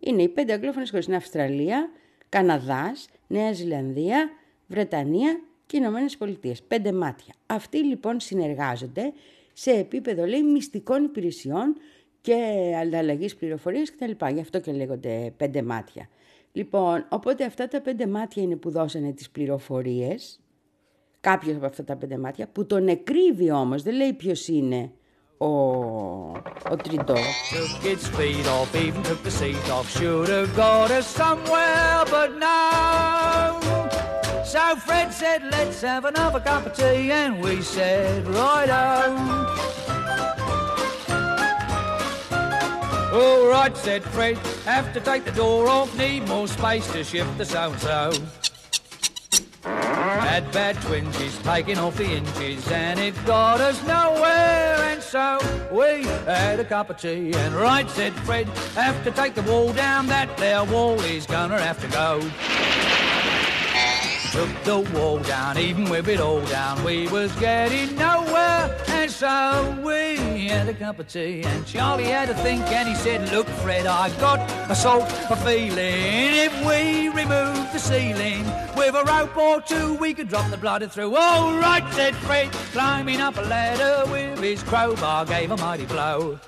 Είναι 0.00 0.22
οι 0.22 0.28
πέντε 0.28 0.52
αγγλόφωνες 0.52 0.90
χώρες, 0.90 1.06
είναι 1.06 1.16
Αυστραλία, 1.16 1.90
Καναδάς, 2.28 3.08
Νέα 3.26 3.52
Ζηλανδία, 3.52 4.30
Βρετανία 4.66 5.40
και 5.66 5.76
Ηνωμένες 5.76 6.16
Πολιτείες. 6.16 6.62
Πέντε 6.62 6.92
μάτια. 6.92 7.34
Αυτοί 7.46 7.84
λοιπόν 7.84 8.20
συνεργάζονται 8.20 9.12
σε 9.52 9.70
επίπεδο 9.70 10.24
λέει 10.24 10.42
μυστικών 10.42 11.04
υπηρεσιών 11.04 11.76
και 12.26 12.74
ανταλλαγής 12.82 13.36
πληροφορίες 13.36 13.92
κτλ. 13.94 14.26
Γι' 14.32 14.40
αυτό 14.40 14.60
και 14.60 14.72
λέγονται 14.72 15.32
πέντε 15.36 15.62
μάτια. 15.62 16.08
Λοιπόν, 16.52 17.06
οπότε 17.08 17.44
αυτά 17.44 17.68
τα 17.68 17.80
πέντε 17.80 18.06
μάτια 18.06 18.42
είναι 18.42 18.56
που 18.56 18.70
δώσανε 18.70 19.12
τις 19.12 19.30
πληροφορίες, 19.30 20.40
κάποιος 21.20 21.56
από 21.56 21.66
αυτά 21.66 21.84
τα 21.84 21.96
πέντε 21.96 22.18
μάτια, 22.18 22.48
που 22.48 22.66
τον 22.66 22.88
εκρύβει 22.88 23.50
όμως, 23.50 23.82
δεν 23.82 23.94
λέει 23.94 24.12
ποιος 24.12 24.48
είναι 24.48 24.90
ο, 25.38 25.46
ο 26.70 26.76
τριτός. 26.82 27.20
So 34.52 34.64
Fred 34.86 35.10
said, 35.20 35.40
let's 35.54 35.78
have 35.90 36.04
another 36.12 36.40
cup 36.48 36.62
of 36.68 36.72
tea, 36.78 37.10
and 37.20 37.32
we 37.44 37.54
said, 37.74 38.20
right 38.40 38.70
on. 38.70 39.76
All 43.16 43.48
right, 43.48 43.74
said 43.74 44.04
Fred, 44.04 44.36
have 44.66 44.92
to 44.92 45.00
take 45.00 45.24
the 45.24 45.32
door 45.32 45.68
off, 45.68 45.96
need 45.96 46.28
more 46.28 46.46
space 46.46 46.86
to 46.92 47.02
shift 47.02 47.38
the 47.38 47.46
so-and-so. 47.46 48.12
Had 49.62 50.52
bad 50.52 50.76
twinges, 50.82 51.38
taking 51.38 51.78
off 51.78 51.96
the 51.96 52.04
inches, 52.04 52.70
and 52.70 53.00
it 53.00 53.14
got 53.24 53.62
us 53.62 53.82
nowhere. 53.86 54.76
And 54.90 55.02
so 55.02 55.38
we 55.72 56.04
had 56.26 56.60
a 56.60 56.64
cup 56.66 56.90
of 56.90 56.98
tea, 56.98 57.32
and 57.32 57.54
right, 57.54 57.88
said 57.88 58.12
Fred, 58.26 58.48
have 58.74 59.02
to 59.04 59.10
take 59.10 59.34
the 59.34 59.50
wall 59.50 59.72
down, 59.72 60.08
that 60.08 60.36
there 60.36 60.64
wall 60.64 61.00
is 61.00 61.24
gonna 61.24 61.58
have 61.58 61.80
to 61.80 61.88
go. 61.88 62.20
Took 64.36 64.64
the 64.64 64.98
wall 64.98 65.18
down, 65.20 65.56
even 65.56 65.88
with 65.88 66.08
it 66.08 66.20
all 66.20 66.42
down, 66.42 66.84
we 66.84 67.08
was 67.08 67.32
getting 67.36 67.96
nowhere. 67.96 68.76
And 68.88 69.10
so 69.10 69.74
we 69.82 70.48
had 70.48 70.68
a 70.68 70.74
cup 70.74 70.98
of 70.98 71.08
tea, 71.08 71.42
and 71.42 71.66
Charlie 71.66 72.04
had 72.04 72.28
a 72.28 72.34
think, 72.34 72.62
and 72.66 72.86
he 72.86 72.94
said, 72.94 73.32
Look, 73.32 73.46
Fred, 73.64 73.86
I 73.86 74.10
got 74.20 74.40
a 74.70 74.74
sort 74.74 75.10
of 75.30 75.42
feeling. 75.42 75.78
If 75.78 76.52
we 76.66 77.08
remove 77.08 77.72
the 77.72 77.78
ceiling 77.78 78.44
with 78.76 78.94
a 78.94 79.04
rope 79.04 79.34
or 79.38 79.62
two, 79.62 79.94
we 79.94 80.12
could 80.12 80.28
drop 80.28 80.50
the 80.50 80.58
bladder 80.58 80.88
through. 80.88 81.16
All 81.16 81.56
right, 81.58 81.84
said 81.94 82.14
Fred, 82.16 82.52
climbing 82.72 83.22
up 83.22 83.38
a 83.38 83.42
ladder 83.42 84.10
with 84.10 84.38
his 84.40 84.62
crowbar, 84.62 85.24
gave 85.24 85.50
a 85.50 85.56
mighty 85.56 85.86
blow. 85.86 86.38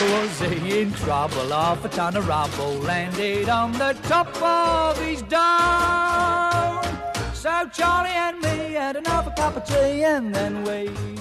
Was 0.00 0.40
he 0.40 0.80
in 0.80 0.92
trouble? 0.92 1.48
Half 1.50 1.84
a 1.84 1.88
ton 1.88 2.16
of 2.16 2.26
rubble 2.26 2.76
landed 2.90 3.48
on 3.48 3.72
the 3.72 3.92
top 4.08 4.30
of 4.42 4.98
his 5.06 5.20
dome. 5.22 6.82
So 7.42 7.54
Charlie 7.76 8.16
and 8.26 8.36
me 8.44 8.56
had 8.82 8.96
another 8.96 9.32
cup 9.40 9.56
of 9.56 9.64
tea 9.64 10.02
and 10.14 10.34
then 10.34 10.54
we 10.64 10.78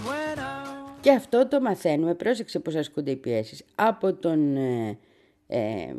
went 0.08 0.40
home. 0.40 0.98
Και 1.02 1.12
αυτό 1.12 1.48
το 1.48 1.62
μαθαίνουμε, 1.62 2.14
πρόσεξε 2.16 2.60
πώς 2.60 2.76
ασκούνται 2.76 3.12
οι 3.12 3.16
πιέσεις, 3.16 3.64
από 3.76 4.14
τον 4.14 4.56
ε, 4.56 4.98
ε, 5.48 5.94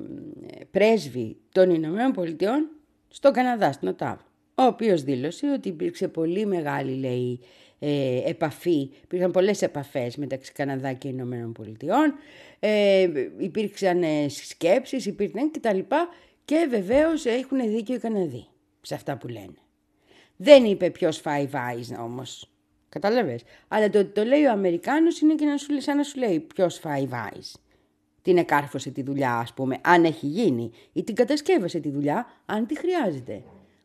πρέσβη 0.71 1.37
των 1.53 1.71
Ηνωμένων 1.71 2.13
Πολιτειών 2.13 2.69
στο 3.09 3.31
Καναδά, 3.31 3.73
στην 3.73 3.89
Οτάβα, 3.89 4.25
ο 4.55 4.63
οποίος 4.63 5.03
δήλωσε 5.03 5.51
ότι 5.51 5.69
υπήρξε 5.69 6.09
πολύ 6.09 6.47
μεγάλη, 6.47 6.95
λέει, 6.95 7.41
ε, 7.85 8.23
επαφή, 8.25 8.91
υπήρχαν 9.05 9.31
πολλές 9.31 9.63
επαφές 9.63 10.17
μεταξύ 10.17 10.53
Καναδά 10.53 10.93
και 10.93 11.09
Ηνωμένων 11.09 11.53
Πολιτειών, 11.53 12.15
ε, 12.59 13.09
υπήρξαν 13.39 14.03
ε, 14.03 14.29
σκέψεις, 14.29 15.07
υπήρχαν 15.07 15.51
κτλ. 15.51 15.79
Και 16.45 16.67
βεβαίως 16.71 17.25
έχουν 17.25 17.61
δίκιο 17.71 17.95
οι 17.95 17.99
Καναδοί 17.99 18.47
σε 18.81 18.95
αυτά 18.95 19.17
που 19.17 19.29
λένε. 19.29 19.57
Δεν 20.37 20.65
είπε 20.65 20.91
ποιος 20.91 21.23
Five 21.25 21.51
Eyes 21.51 21.99
όμως. 22.01 22.51
Κατάλαβες; 22.89 23.43
Αλλά 23.69 23.91
το 23.91 23.99
ότι 23.99 24.11
το 24.11 24.25
λέει 24.25 24.45
ο 24.45 24.51
Αμερικάνος 24.51 25.21
είναι 25.21 25.35
και 25.35 25.45
να 25.45 25.57
σου, 25.57 25.81
σαν 25.81 25.97
να 25.97 26.03
σου 26.03 26.19
λέει 26.19 26.41
ποιος 26.41 26.81
Five 26.83 27.11
Eyes. 27.11 27.55
Την 28.23 28.37
εκάρφωσε 28.37 28.91
τη 28.91 29.03
δουλειά 29.03 29.35
ας 29.35 29.53
πούμε 29.55 29.79
αν 29.83 30.05
έχει 30.05 30.27
γίνει 30.27 30.71
ή 30.93 31.03
την 31.03 31.15
κατασκεύασε 31.15 31.81
τη 31.81 31.91
δουλειά 31.91 32.27
αν 32.47 32.67
τη 32.67 32.79
χρειάζεται. 32.79 33.43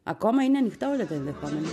Ακόμα 0.09 0.43
είναι 0.43 0.57
ανοιχτά 0.57 0.89
όλα 0.89 1.05
τα 1.05 1.13
ενδεχόμενα. 1.13 1.67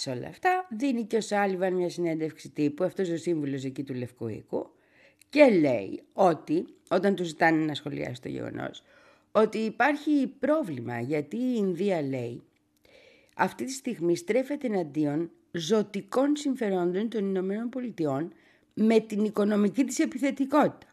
Σε 0.00 0.10
όλα 0.10 0.28
αυτά, 0.28 0.66
δίνει 0.70 1.04
και 1.04 1.16
ο 1.16 1.20
Σάλιβαν 1.20 1.74
μια 1.74 1.88
συνέντευξη 1.88 2.50
τύπου, 2.50 2.84
αυτός 2.84 3.08
ο 3.08 3.16
σύμβουλος 3.16 3.64
εκεί 3.64 3.82
του 3.82 3.94
Λευκού 3.94 4.28
Οίκου, 4.28 4.70
και 5.28 5.44
λέει 5.44 6.02
ότι, 6.12 6.66
όταν 6.90 7.14
του 7.14 7.24
ζητάνε 7.24 7.64
να 7.64 7.74
σχολιάσει 7.74 8.22
το 8.22 8.28
γεγονός, 8.28 8.82
ότι 9.32 9.58
υπάρχει 9.58 10.32
πρόβλημα 10.38 11.00
γιατί 11.00 11.36
η 11.36 11.54
Ινδία 11.56 12.02
λέει 12.02 12.42
αυτή 13.34 13.64
τη 13.64 13.72
στιγμή 13.72 14.16
στρέφεται 14.16 14.66
εναντίον 14.66 15.30
ζωτικών 15.50 16.36
συμφερόντων 16.36 17.08
των 17.08 17.28
Ηνωμένων 17.28 17.68
Πολιτειών 17.68 18.32
με 18.74 19.00
την 19.00 19.24
οικονομική 19.24 19.84
της 19.84 19.98
επιθετικότητα. 19.98 20.86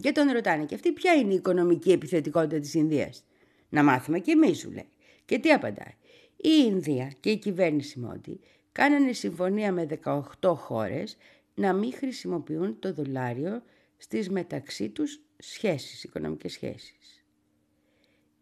Και 0.00 0.12
τον 0.12 0.30
ρωτάνε 0.30 0.64
και 0.64 0.74
αυτή 0.74 0.92
ποια 0.92 1.12
είναι 1.12 1.32
η 1.32 1.36
οικονομική 1.36 1.92
επιθετικότητα 1.92 2.58
της 2.58 2.74
Ινδίας; 2.74 3.24
Να 3.68 3.82
μάθουμε 3.82 4.18
και 4.18 4.30
εμείς 4.30 4.58
σου 4.58 4.70
λέει. 4.70 4.88
Και 5.24 5.38
τι 5.38 5.50
απαντάει. 5.50 5.94
Η 6.36 6.64
Ινδία 6.66 7.12
και 7.20 7.30
η 7.30 7.36
κυβέρνηση 7.36 7.98
Μόντι 7.98 8.40
κάνανε 8.74 9.12
συμφωνία 9.12 9.72
με 9.72 9.86
18 10.04 10.54
χώρες 10.56 11.16
να 11.54 11.72
μην 11.72 11.94
χρησιμοποιούν 11.94 12.78
το 12.78 12.92
δολάριο 12.92 13.62
στις 13.96 14.30
μεταξύ 14.30 14.88
τους 14.88 15.20
σχέσεις, 15.38 16.04
οικονομικές 16.04 16.52
σχέσεις. 16.52 17.24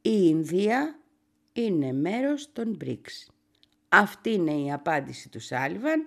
Η 0.02 0.10
Ινδία 0.22 1.00
είναι 1.52 1.92
μέρος 1.92 2.52
των 2.52 2.76
BRICS. 2.84 3.32
Αυτή 3.88 4.32
είναι 4.32 4.52
η 4.52 4.72
απάντηση 4.72 5.28
του 5.28 5.40
Σάλιβαν 5.40 6.06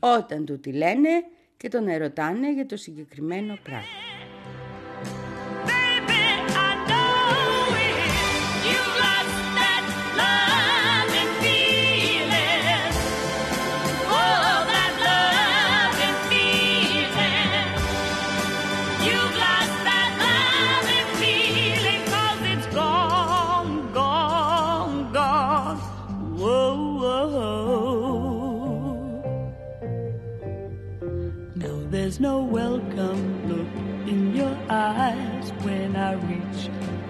όταν 0.00 0.44
του 0.44 0.60
τη 0.60 0.72
λένε 0.72 1.08
και 1.56 1.68
τον 1.68 1.88
ερωτάνε 1.88 2.52
για 2.52 2.66
το 2.66 2.76
συγκεκριμένο 2.76 3.58
πράγμα. 3.62 4.15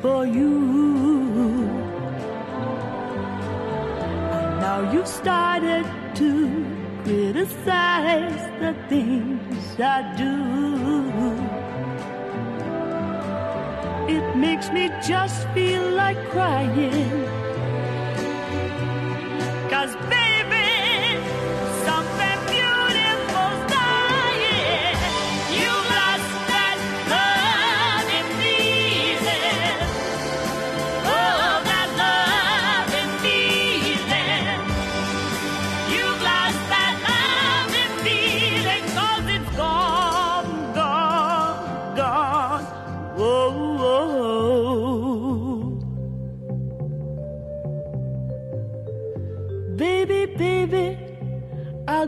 For 0.07 0.25
you. 0.25 0.55
Now 4.65 4.79
you've 4.93 5.13
started 5.23 5.85
to 6.21 6.31
criticize 7.03 8.43
the 8.63 8.73
things 8.93 9.65
I 9.95 9.99
do. 10.23 10.35
it 14.17 14.27
makes 14.37 14.69
me 14.77 14.85
just 15.09 15.39
feel 15.55 15.87
like 16.03 16.19
crying. 16.35 17.56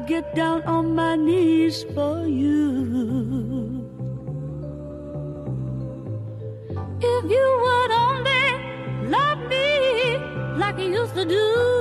Get 0.09 0.35
down 0.35 0.63
on 0.63 0.95
my 0.95 1.17
knees 1.17 1.85
for 1.95 2.27
you. 2.27 3.85
If 6.99 7.31
you 7.31 7.47
would 7.65 7.91
only 8.07 8.47
love 9.11 9.41
me 9.51 10.17
like 10.57 10.79
you 10.79 10.89
used 11.01 11.15
to 11.15 11.27
do, 11.27 11.78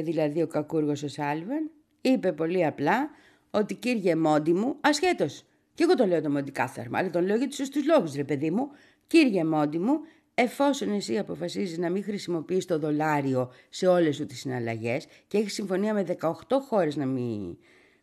είπε 0.00 0.10
δηλαδή 0.10 0.42
ο 0.42 0.46
κακούργος 0.46 1.02
ο 1.02 1.08
Σάλβαν, 1.08 1.70
είπε 2.00 2.32
πολύ 2.32 2.66
απλά 2.66 3.10
ότι 3.50 3.74
κύριε 3.74 4.16
Μόντι 4.16 4.52
μου, 4.52 4.76
ασχέτως, 4.80 5.44
και 5.74 5.82
εγώ 5.82 5.94
το 5.94 6.06
λέω 6.06 6.20
το 6.20 6.30
Μόντι 6.30 6.50
κάθαρμα, 6.50 6.98
αλλά 6.98 7.10
τον 7.10 7.26
λέω 7.26 7.36
για 7.36 7.46
τους 7.46 7.56
σωστούς 7.56 7.86
λόγους 7.86 8.14
ρε 8.14 8.24
παιδί 8.24 8.50
μου, 8.50 8.70
κύριε 9.06 9.44
Μόντι 9.44 9.78
μου, 9.78 10.00
εφόσον 10.34 10.92
εσύ 10.92 11.18
αποφασίζεις 11.18 11.78
να 11.78 11.90
μην 11.90 12.04
χρησιμοποιείς 12.04 12.64
το 12.64 12.78
δολάριο 12.78 13.52
σε 13.68 13.86
όλες 13.86 14.16
σου 14.16 14.26
τις 14.26 14.38
συναλλαγές 14.38 15.06
και 15.26 15.38
έχεις 15.38 15.52
συμφωνία 15.52 15.94
με 15.94 16.04
18 16.20 16.32
χώρες 16.68 16.96
να 16.96 17.06
μην 17.06 17.56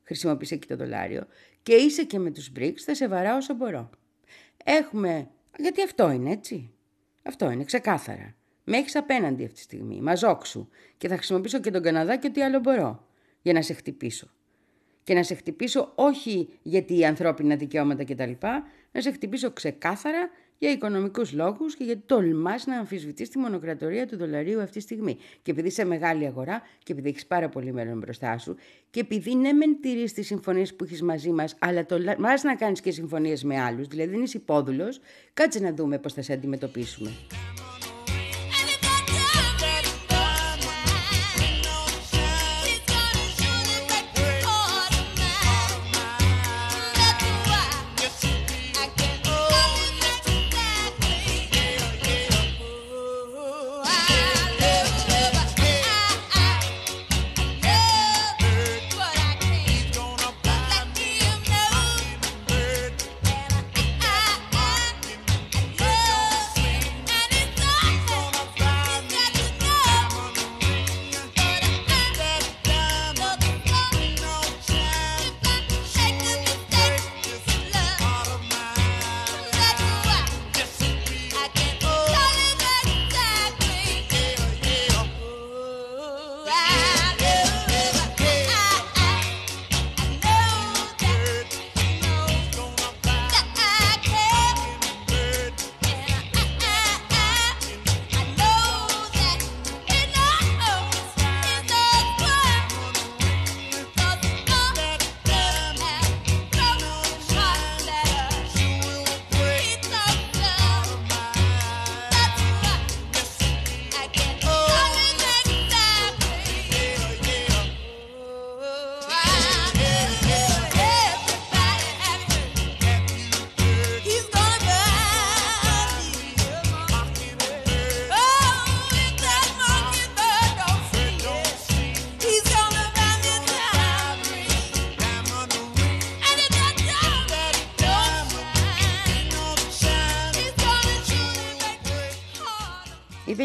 χρησιμοποιείς 0.04 0.52
εκεί 0.52 0.68
το 0.68 0.76
δολάριο 0.76 1.28
και 1.64 1.74
είσαι 1.74 2.04
και 2.04 2.20
με 2.20 2.32
τους 2.32 2.52
BRICS, 2.56 2.78
θα 2.78 2.96
σε 2.96 3.08
βαράω 3.08 3.38
όσο 3.38 3.54
μπορώ. 3.54 3.90
Έχουμε, 4.64 5.30
γιατί 5.58 5.84
αυτό 5.84 6.12
είναι 6.12 6.32
έτσι, 6.32 6.72
αυτό 7.24 7.52
είναι 7.52 7.64
ξεκάθαρα. 7.64 8.37
Με 8.70 8.78
έχεις 8.78 8.96
απέναντι 8.96 9.44
αυτή 9.44 9.56
τη 9.56 9.62
στιγμή, 9.62 10.02
μαζόξου. 10.02 10.68
Και 10.98 11.08
θα 11.08 11.16
χρησιμοποιήσω 11.16 11.60
και 11.60 11.72
τον 11.72 11.82
Καναδά 11.82 12.18
και 12.18 12.28
ό,τι 12.28 12.42
άλλο 12.42 12.60
μπορώ 12.60 13.08
για 13.42 13.54
να 13.54 13.62
σε 13.62 13.74
χτυπήσω. 13.74 14.28
Και 15.04 15.14
να 15.14 15.24
σε 15.24 15.36
χτυπήσω 15.36 15.92
όχι 15.96 16.50
γιατί 16.62 17.06
ανθρώπινα 17.06 17.56
δικαιώματα 17.56 18.04
κτλ. 18.04 18.32
Να 18.92 19.02
σε 19.02 19.12
χτυπήσω 19.12 19.52
ξεκάθαρα 19.52 20.30
για 20.58 20.72
οικονομικούς 20.72 21.34
λόγους 21.34 21.76
και 21.76 21.84
γιατί 21.84 22.02
τολμάς 22.06 22.66
να 22.66 22.78
αμφισβητείς 22.78 23.30
τη 23.30 23.38
μονοκρατορία 23.38 24.08
του 24.08 24.18
δολαρίου 24.18 24.62
αυτή 24.62 24.78
τη 24.78 24.80
στιγμή. 24.80 25.18
Και 25.42 25.52
επειδή 25.52 25.68
είσαι 25.68 25.86
μεγάλη 25.86 26.26
αγορά 26.26 26.62
και 26.84 26.92
επειδή 26.92 27.10
έχεις 27.10 27.26
πάρα 27.26 27.50
πολύ 27.50 27.74
μέλλον 27.74 27.98
μπροστά 27.98 28.38
σου 28.38 28.56
και 28.90 29.00
επειδή 29.00 29.36
ναι 29.36 29.52
μεν 29.52 29.78
τηρείς 29.82 30.14
τις 30.14 30.26
συμφωνίες 30.26 30.76
που 30.76 30.84
έχεις 30.84 31.02
μαζί 31.02 31.32
μας 31.32 31.56
αλλά 31.60 31.86
τολμάς 31.86 32.44
να 32.44 32.56
κάνεις 32.56 32.82
και 32.82 32.92
συμφωνίες 32.92 33.44
με 33.44 33.60
άλλους, 33.60 33.88
δηλαδή 33.88 34.12
δεν 34.12 34.22
είσαι 34.22 34.38
υπόδουλος, 34.38 35.00
κάτσε 35.34 35.60
να 35.60 35.74
δούμε 35.74 36.00
πώς 36.00 36.14
θα 36.14 36.22
σε 36.22 36.34
αντιμετωπίσουμε. 36.34 37.12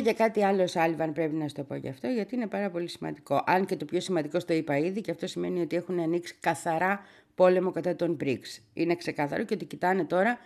Και 0.03 0.13
κάτι 0.13 0.45
άλλο 0.45 0.67
Σάλβαν, 0.67 1.13
πρέπει 1.13 1.35
να 1.35 1.49
σου 1.49 1.55
το 1.55 1.63
πω 1.63 1.75
γι' 1.75 1.89
αυτό, 1.89 2.09
γιατί 2.09 2.35
είναι 2.35 2.47
πάρα 2.47 2.71
πολύ 2.71 2.89
σημαντικό. 2.89 3.43
Αν 3.47 3.67
και 3.67 3.77
το 3.77 3.85
πιο 3.85 4.01
σημαντικό 4.01 4.41
στο 4.41 4.53
είπα 4.53 4.79
ήδη, 4.79 5.01
και 5.01 5.11
αυτό 5.11 5.27
σημαίνει 5.27 5.61
ότι 5.61 5.77
έχουν 5.77 5.99
ανοίξει 5.99 6.35
καθαρά 6.41 7.01
πόλεμο 7.35 7.71
κατά 7.71 7.97
των 7.97 8.17
BRICS. 8.21 8.61
Είναι 8.73 8.95
ξεκάθαρο 8.95 9.45
και 9.45 9.55
ότι 9.55 9.65
κοιτάνε 9.65 10.05
τώρα 10.05 10.39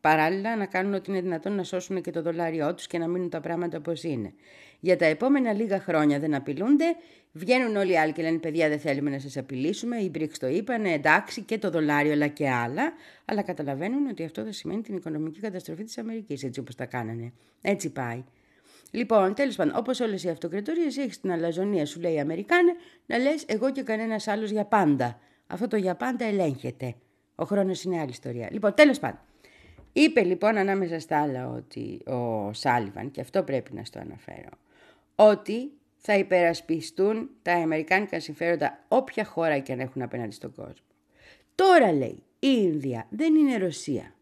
παράλληλα 0.00 0.56
να 0.56 0.66
κάνουν 0.66 0.94
ό,τι 0.94 1.10
είναι 1.10 1.20
δυνατόν 1.20 1.52
να 1.52 1.62
σώσουν 1.62 2.02
και 2.02 2.10
το 2.10 2.22
δολάριό 2.22 2.74
τους 2.74 2.86
και 2.86 2.98
να 2.98 3.08
μείνουν 3.08 3.28
τα 3.30 3.40
πράγματα 3.40 3.78
όπως 3.78 4.02
είναι. 4.02 4.32
Για 4.80 4.96
τα 4.96 5.04
επόμενα 5.04 5.52
λίγα 5.52 5.80
χρόνια 5.80 6.18
δεν 6.18 6.34
απειλούνται, 6.34 6.84
βγαίνουν 7.32 7.76
όλοι 7.76 7.92
οι 7.92 7.96
άλλοι 7.98 8.12
και 8.12 8.22
λένε 8.22 8.38
παιδιά 8.38 8.68
δεν 8.68 8.78
θέλουμε 8.78 9.10
να 9.10 9.18
σας 9.18 9.36
απειλήσουμε, 9.36 9.96
οι 9.96 10.10
BRICS 10.14 10.36
το 10.38 10.46
είπαν, 10.46 10.84
εντάξει 10.84 11.42
και 11.42 11.58
το 11.58 11.70
δολάριο 11.70 12.12
αλλά 12.12 12.26
και 12.26 12.50
άλλα, 12.50 12.92
αλλά 13.24 13.42
καταλαβαίνουν 13.42 14.06
ότι 14.06 14.24
αυτό 14.24 14.44
θα 14.44 14.52
σημαίνει 14.52 14.82
την 14.82 14.96
οικονομική 14.96 15.40
καταστροφή 15.40 15.84
της 15.84 15.98
Αμερικής 15.98 16.42
έτσι 16.42 16.60
όπως 16.60 16.74
τα 16.74 16.86
κάνανε. 16.86 17.32
Έτσι 17.62 17.90
πάει. 17.90 18.24
Λοιπόν, 18.90 19.34
τέλος 19.34 19.56
πάντων, 19.56 19.74
όπως 19.76 20.00
όλες 20.00 20.24
οι 20.24 20.28
αυτοκρατορίες, 20.28 20.96
έχεις 20.96 21.20
την 21.20 21.32
αλαζονία, 21.32 21.86
σου 21.86 22.00
λέει 22.00 22.14
η 22.14 22.20
Αμερικάνε, 22.20 22.74
να 23.06 23.18
λες 23.18 23.44
εγώ 23.46 23.72
και 23.72 23.82
κανένας 23.82 24.28
άλλος 24.28 24.50
για 24.50 24.64
πάντα. 24.64 25.18
Αυτό 25.46 25.68
το 25.68 25.76
για 25.76 25.94
πάντα 25.94 26.24
ελέγχεται. 26.24 26.94
Ο 27.34 27.44
χρόνος 27.44 27.82
είναι 27.82 28.00
άλλη 28.00 28.10
ιστορία. 28.10 28.48
Λοιπόν, 28.50 28.74
τέλος 28.74 28.98
πάντων. 28.98 29.18
Είπε 29.92 30.22
λοιπόν 30.22 30.56
ανάμεσα 30.56 30.98
στα 30.98 31.20
άλλα 31.20 31.48
ότι 31.48 32.02
ο 32.06 32.52
Σάλιβαν, 32.52 33.10
και 33.10 33.20
αυτό 33.20 33.42
πρέπει 33.42 33.72
να 33.72 33.84
στο 33.84 33.98
αναφέρω, 33.98 34.50
ότι 35.14 35.70
θα 35.96 36.16
υπερασπιστούν 36.16 37.30
τα 37.42 37.52
αμερικάνικα 37.52 38.20
συμφέροντα 38.20 38.84
όποια 38.88 39.24
χώρα 39.24 39.58
και 39.58 39.72
αν 39.72 39.80
έχουν 39.80 40.02
απέναντι 40.02 40.34
στον 40.34 40.54
κόσμο. 40.54 40.86
Τώρα 41.54 41.92
λέει, 41.92 42.22
η 42.38 42.48
Ινδία 42.62 43.06
δεν 43.10 43.34
είναι 43.34 43.56
Ρωσία. 43.56 44.13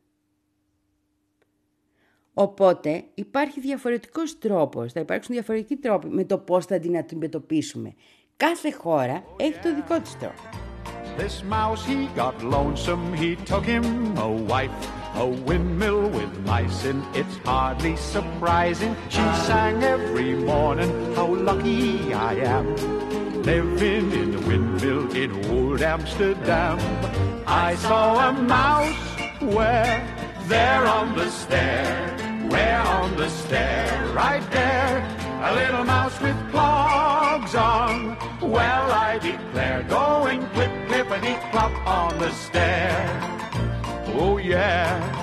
Οπότε 2.34 3.04
υπάρχει 3.14 3.60
διαφορετικός 3.60 4.38
τρόπος, 4.38 4.92
θα 4.92 5.00
υπάρξουν 5.00 5.34
διαφορετικοί 5.34 5.76
τρόποι 5.76 6.08
με 6.08 6.24
το 6.24 6.38
πώς 6.38 6.66
θα 6.66 6.78
την 6.78 6.96
αντιμετωπίσουμε. 6.96 7.94
Κάθε 8.36 8.72
χώρα 8.72 9.24
έχει 9.36 9.58
το 9.58 9.74
δικό 9.74 10.00
της 10.00 10.18
τρόπο. 10.18 10.42
This 11.18 11.42
mouse, 11.56 11.84
he 11.84 12.08
got 12.16 12.42
lonesome, 12.42 13.12
he 13.12 13.36
took 13.50 13.64
him 13.74 13.84
a 14.16 14.30
wife. 14.50 14.76
A 15.24 15.26
windmill 15.48 16.02
with 16.18 16.32
mice 16.46 16.86
in, 16.90 16.98
it's 17.20 17.36
hardly 17.44 17.96
surprising. 18.14 18.92
She 19.14 19.24
sang 19.46 19.82
every 19.82 20.32
morning, 20.52 20.90
how 21.16 21.28
lucky 21.50 22.14
I 22.30 22.32
am. 22.56 22.64
Living 23.50 24.06
in 24.22 24.28
a 24.40 24.42
windmill 24.48 25.04
in 25.22 25.30
old 25.54 25.82
Amsterdam. 25.82 26.76
I 27.46 27.74
saw 27.86 28.30
a 28.30 28.32
mouse 28.32 29.02
where, 29.54 29.94
there 30.52 30.84
on 30.98 31.14
the 31.18 31.28
stair, 31.40 31.86
where 32.52 32.80
on 32.80 33.16
the 33.16 33.30
stair, 33.30 34.12
right 34.14 34.46
there. 34.50 34.94
A 35.42 35.54
little 35.54 35.84
mouse 35.84 36.20
with 36.20 36.38
clogs 36.50 37.54
on. 37.54 38.16
Well, 38.40 38.86
I 38.92 39.18
declare, 39.18 39.82
going 39.84 40.46
clip, 40.54 40.70
clippity 40.88 41.34
clop 41.50 41.74
on 41.86 42.18
the 42.18 42.30
stair. 42.30 42.94
Oh, 44.14 44.36
yeah. 44.36 45.22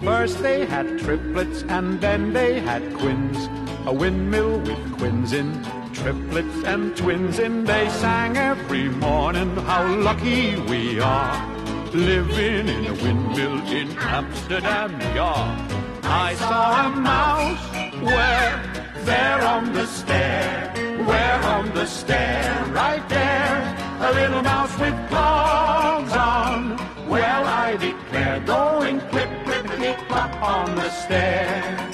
First 0.00 0.42
they 0.42 0.66
had 0.66 0.98
triplets 1.00 1.62
and 1.64 2.00
then 2.00 2.32
they 2.32 2.60
had 2.60 2.82
twins. 2.92 3.48
A 3.86 3.92
windmill 3.92 4.60
with 4.60 4.98
twins 4.98 5.32
in, 5.32 5.48
triplets 5.92 6.64
and 6.64 6.96
twins 6.96 7.38
in. 7.38 7.64
They 7.64 7.88
sang 7.88 8.36
every 8.36 8.88
morning 8.88 9.56
how 9.56 9.84
lucky 9.96 10.56
we 10.70 11.00
are. 11.00 11.63
Living 11.94 12.66
in 12.66 12.86
a 12.86 12.92
windmill 12.92 13.64
in 13.68 13.96
Amsterdam, 13.96 14.98
yeah. 15.14 16.00
I 16.02 16.34
saw 16.34 16.86
a 16.86 16.90
mouse 16.90 18.02
where, 18.02 18.60
there 19.04 19.40
on 19.44 19.72
the 19.72 19.86
stair, 19.86 20.72
where 21.06 21.40
on 21.44 21.72
the 21.72 21.86
stair, 21.86 22.64
right 22.72 23.08
there, 23.08 23.76
a 24.00 24.12
little 24.12 24.42
mouse 24.42 24.76
with 24.76 25.08
clogs 25.08 26.12
on. 26.14 26.76
Well, 27.08 27.44
I 27.46 27.76
declare, 27.76 28.40
going 28.40 28.98
clip, 28.98 29.30
clippity 29.44 29.96
clop 30.08 30.34
on 30.42 30.74
the 30.74 30.90
stair. 30.90 31.92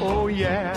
Oh, 0.00 0.28
yeah. 0.28 0.72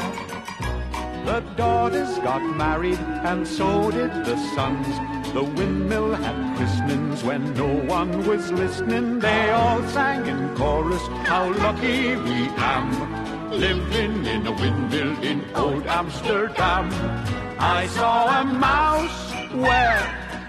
The 1.26 1.39
daughters 1.55 2.17
got 2.19 2.41
married 2.57 2.99
and 2.99 3.47
so 3.47 3.91
did 3.91 4.11
the 4.26 4.38
sons. 4.55 4.88
The 5.34 5.43
windmill 5.43 6.15
had 6.15 6.57
christenings 6.57 7.24
when 7.24 7.53
no 7.53 7.72
one 7.86 8.26
was 8.26 8.51
listening. 8.51 9.19
They 9.19 9.49
all 9.51 9.82
sang 9.89 10.26
in 10.26 10.55
chorus, 10.55 11.01
how 11.30 11.51
lucky 11.53 12.15
we 12.17 12.49
am. 12.57 13.51
Living 13.51 14.26
in 14.26 14.47
a 14.47 14.51
windmill 14.51 15.24
in 15.24 15.45
old 15.55 15.86
Amsterdam. 15.86 16.89
I 17.59 17.88
saw 17.88 18.41
a 18.41 18.43
mouse 18.43 19.32
where, 19.53 20.01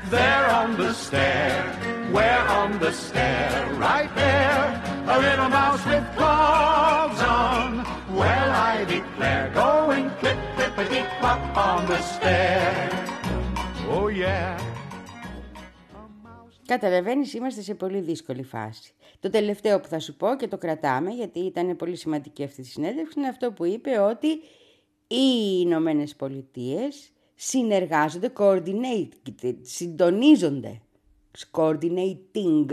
there 0.09 0.47
on 0.51 0.77
the 0.79 0.95
stair, 0.95 1.63
where 2.13 2.49
on 2.49 2.79
the 2.79 2.93
stair, 2.93 3.75
right 3.75 4.13
there, 4.15 4.83
a 5.07 5.19
little 5.21 5.49
mouse 5.49 5.85
with 5.85 6.07
clogs 6.17 7.21
on. 7.21 7.85
Well, 8.15 8.51
I 8.51 8.85
declare, 8.85 9.51
clip, 9.53 9.82
clippity 10.83 11.03
clop 11.21 11.57
on 11.57 11.81
the 11.91 11.99
stair. 12.13 12.91
Oh, 13.91 14.09
yeah. 14.09 14.61
Καταλαβαίνεις, 16.67 17.35
είμαστε 17.35 17.63
σε 17.63 17.75
πολύ 17.75 18.01
δύσκολη 18.01 18.43
φάση. 18.43 18.95
Το 19.21 19.31
τελευταίο 19.31 19.81
που 19.81 19.89
θα 19.89 19.99
σου 19.99 20.17
πω 20.17 20.37
και 20.37 20.49
το 20.49 20.59
κρατάμε 20.59 21.11
γιατί 21.11 21.39
ήταν 21.39 21.77
πολύ 21.77 21.97
σημαντική 21.97 22.45
αυτή 22.45 22.61
η 22.61 22.65
συνέντευξη 22.65 23.19
είναι 23.19 23.29
αυτό 23.29 23.53
που 23.53 23.65
είπε 23.65 23.99
ότι 23.99 24.29
οι 25.07 25.59
Ηνωμένες 25.61 26.17
Πολιτείες 26.17 27.13
συνεργάζονται, 27.35 28.33
coordinate, 28.37 29.33
συντονίζονται. 29.61 30.81
Coordinating, 31.51 32.67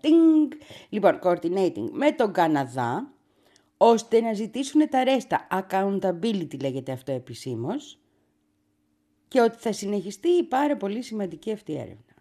ting. 0.00 0.48
Λοιπόν, 0.88 1.18
coordinating 1.22 1.88
με 1.90 2.12
τον 2.12 2.32
Καναδά 2.32 3.13
ώστε 3.86 4.20
να 4.20 4.32
ζητήσουν 4.32 4.88
τα 4.88 5.04
ρέστα. 5.04 5.46
Accountability 5.50 6.60
λέγεται 6.60 6.92
αυτό 6.92 7.12
επισήμως 7.12 7.98
και 9.28 9.40
ότι 9.40 9.56
θα 9.58 9.72
συνεχιστεί 9.72 10.28
η 10.28 10.42
πάρα 10.42 10.76
πολύ 10.76 11.02
σημαντική 11.02 11.52
αυτή 11.52 11.72
έρευνα. 11.72 12.14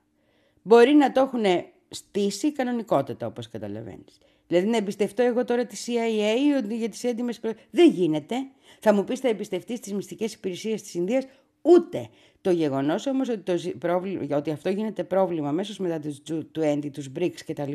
Μπορεί 0.62 0.94
να 0.94 1.12
το 1.12 1.22
έχουν 1.22 1.44
στήσει 1.90 2.52
κανονικότητα 2.52 3.28
όπως 3.28 3.50
καταλαβαίνεις. 3.50 4.18
Δηλαδή 4.48 4.68
να 4.68 4.78
εμπιστευτώ 4.78 5.24
εγώ 5.24 5.46
τώρα 5.46 5.66
τη 5.66 5.78
CIA 5.86 6.64
ότι 6.64 6.76
για 6.76 6.90
τις 6.90 7.04
έντιμες 7.04 7.40
προ... 7.40 7.52
Δεν 7.70 7.90
γίνεται. 7.90 8.36
Θα 8.80 8.94
μου 8.94 9.04
πεις 9.04 9.20
θα 9.20 9.28
εμπιστευτείς 9.28 9.80
τις 9.80 9.94
μυστικές 9.94 10.34
υπηρεσίες 10.34 10.82
της 10.82 10.94
Ινδίας. 10.94 11.26
Ούτε. 11.66 12.08
Το 12.42 12.52
γεγονός 12.52 13.08
όμως 13.08 13.30
ότι, 13.30 13.38
το 13.40 13.58
ζη- 13.58 13.76
πρόβλημα, 13.78 14.38
ότι 14.38 14.52
αυτό 14.52 14.70
γίνεται 14.70 15.04
πρόβλημα 15.04 15.50
αμέσως 15.50 15.78
μετά 15.78 16.00
τους 16.00 16.22
G20, 16.30 16.90
τους 16.94 17.10
BRICS 17.20 17.40
κτλ. 17.48 17.72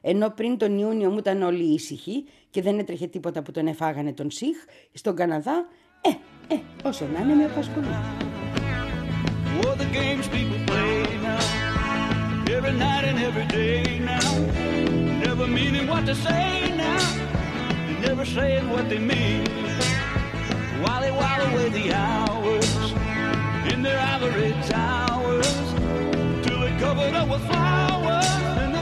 Ενώ 0.00 0.30
πριν 0.30 0.56
τον 0.58 0.78
Ιούνιο 0.78 1.10
μου 1.10 1.18
ήταν 1.18 1.42
όλοι 1.42 1.64
ήσυχοι 1.74 2.24
και 2.50 2.62
δεν 2.62 2.78
έτρεχε 2.78 3.06
τίποτα 3.06 3.42
που 3.42 3.50
τον 3.50 3.66
εφάγανε 3.66 4.12
τον 4.12 4.30
ΣΥΧ, 4.30 4.56
στον 4.92 5.16
Καναδά, 5.16 5.66
ε, 6.00 6.08
ε, 6.54 6.58
όσο 6.84 7.06
να 7.14 7.20
είναι 7.20 7.34
με 7.34 7.44
απασχολεί. 7.44 7.86
Oh, 9.62 9.74
the 9.82 9.88
games 10.00 10.26
people 10.36 10.60
play 10.70 10.94
now, 11.28 11.40
every 12.56 12.74
night 12.84 13.04
and 13.10 13.18
every 13.28 13.46
day 13.60 13.80
now, 14.12 14.28
never 15.26 15.46
meaning 15.58 15.86
what 15.92 16.02
they 16.08 16.18
say 16.28 16.48
now, 16.84 17.02
never 18.06 18.24
saying 18.38 18.66
what 18.74 18.84
they 18.92 19.00
mean. 19.14 19.42
While 20.82 21.00
they 21.04 21.12
while 21.20 21.42
away 21.48 21.66
the 21.78 21.86
hours 22.02 22.44
in 22.45 22.45
their 23.86 24.00
ivory 24.00 24.52
towers, 24.66 25.46
till 26.44 26.60
they're 26.60 26.78
covered 26.80 27.14
up 27.14 27.28
with 27.28 27.44
flowers 27.46 28.75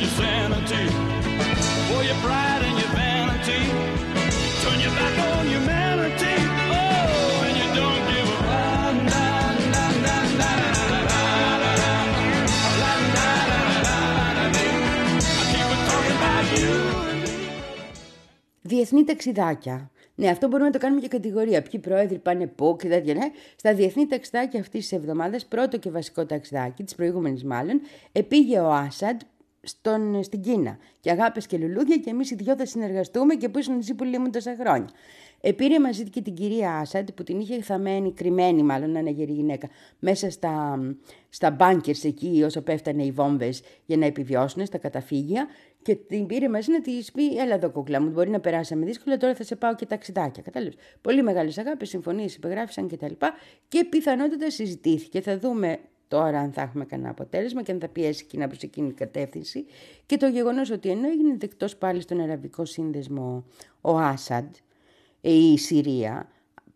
your 0.00 0.28
Διεθνή 18.68 19.04
ταξιδάκια. 19.04 19.90
Ναι, 20.14 20.28
αυτό 20.28 20.46
μπορούμε 20.46 20.68
να 20.68 20.72
το 20.72 20.78
κάνουμε 20.78 21.00
και 21.00 21.08
κατηγορία. 21.08 21.62
Ποιοι 21.62 21.80
πρόεδροι 21.80 22.18
πάνε 22.18 22.46
πού 22.46 22.76
και 22.78 22.88
τέτοια. 22.88 23.14
Ναι. 23.14 23.30
Στα 23.56 23.74
διεθνή 23.74 24.06
ταξιδάκια 24.06 24.60
αυτής 24.60 24.88
της 24.88 24.98
εβδομάδας, 24.98 25.46
πρώτο 25.46 25.78
και 25.78 25.90
βασικό 25.90 26.26
ταξιδάκι, 26.26 26.82
της 26.82 26.94
προηγούμενης 26.94 27.44
μάλλον, 27.44 27.80
επήγε 28.12 28.58
ο 28.58 28.72
Άσαντ 28.72 29.20
στον, 29.62 30.22
στην 30.22 30.40
Κίνα. 30.40 30.78
Και 31.00 31.10
αγάπες 31.10 31.46
και 31.46 31.58
λουλούδια 31.58 31.96
και 31.96 32.10
εμείς 32.10 32.30
οι 32.30 32.34
δυο 32.34 32.56
θα 32.56 32.66
συνεργαστούμε 32.66 33.34
και 33.34 33.48
που 33.48 33.58
ήσουν 33.58 33.78
εσύ 33.78 33.94
που 33.94 34.04
λίμουν 34.04 34.30
τόσα 34.30 34.56
χρόνια. 34.60 34.88
Επήρε 35.40 35.80
μαζί 35.80 36.04
και 36.04 36.20
την 36.20 36.34
κυρία 36.34 36.74
Άσαντ 36.74 37.10
που 37.10 37.22
την 37.22 37.40
είχε 37.40 37.62
θαμένη, 37.62 38.12
κρυμμένη 38.12 38.62
μάλλον, 38.62 38.90
να 38.90 38.98
είναι 38.98 39.10
γερή 39.10 39.32
γυναίκα, 39.32 39.68
μέσα 39.98 40.30
στα, 40.30 40.78
στα 41.28 41.50
μπάνκερ 41.50 41.94
εκεί 42.02 42.42
όσο 42.44 42.62
πέφτανε 42.62 43.04
οι 43.04 43.10
βόμβες 43.10 43.62
για 43.86 43.96
να 43.96 44.06
επιβιώσουν, 44.06 44.66
στα 44.66 44.78
καταφύγια. 44.78 45.46
Και 45.82 45.94
την 45.94 46.26
πήρε 46.26 46.48
μαζί 46.48 46.72
να 46.72 46.80
της 46.80 47.12
πει: 47.12 47.36
Έλα 47.36 47.54
εδώ, 47.54 47.70
κούκλα 47.70 48.00
μου, 48.00 48.10
μπορεί 48.10 48.30
να 48.30 48.40
περάσαμε 48.40 48.84
δύσκολα, 48.84 49.16
τώρα 49.16 49.34
θα 49.34 49.44
σε 49.44 49.56
πάω 49.56 49.74
και 49.74 49.86
ταξιδάκια. 49.86 50.42
Κατάλαβες. 50.42 50.76
Πολύ 51.00 51.22
μεγάλες 51.22 51.58
αγάπη, 51.58 51.86
συμφωνίες 51.86 52.34
υπεγράφησαν 52.34 52.88
κτλ. 52.88 53.06
Και, 53.06 53.32
και 53.68 53.84
πιθανότατα 53.84 54.50
συζητήθηκε. 54.50 55.20
Θα 55.20 55.38
δούμε 55.38 55.78
τώρα 56.08 56.38
αν 56.38 56.52
θα 56.52 56.62
έχουμε 56.62 56.84
κανένα 56.84 57.10
αποτέλεσμα 57.10 57.62
και 57.62 57.72
αν 57.72 57.80
θα 57.80 57.88
πιέσει 57.88 58.22
εκείνα 58.24 58.46
προς 58.46 58.62
εκείνη 58.62 58.86
την 58.86 58.96
κατεύθυνση. 58.96 59.66
Και 60.06 60.16
το 60.16 60.26
γεγονός 60.26 60.70
ότι 60.70 60.90
ενώ 60.90 61.08
έγινε 61.08 61.36
δεκτός 61.36 61.76
πάλι 61.76 62.00
στον 62.00 62.20
Αραβικό 62.20 62.64
Σύνδεσμο 62.64 63.44
ο 63.80 63.98
Άσαντ, 63.98 64.54
η 65.20 65.58
Συρία, 65.58 66.28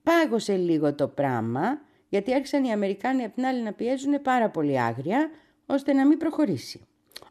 πάγωσε 0.03 0.57
λίγο 0.57 0.95
το 0.95 1.09
πράγμα, 1.09 1.81
γιατί 2.09 2.35
άρχισαν 2.35 2.65
οι 2.65 2.73
Αμερικάνοι 2.73 3.25
απ' 3.25 3.35
την 3.35 3.45
άλλη 3.45 3.63
να 3.63 3.73
πιέζουν 3.73 4.23
πάρα 4.23 4.51
πολύ 4.51 4.81
άγρια, 4.81 5.31
ώστε 5.67 5.93
να 5.93 6.07
μην 6.07 6.19
προχωρήσει. 6.19 6.81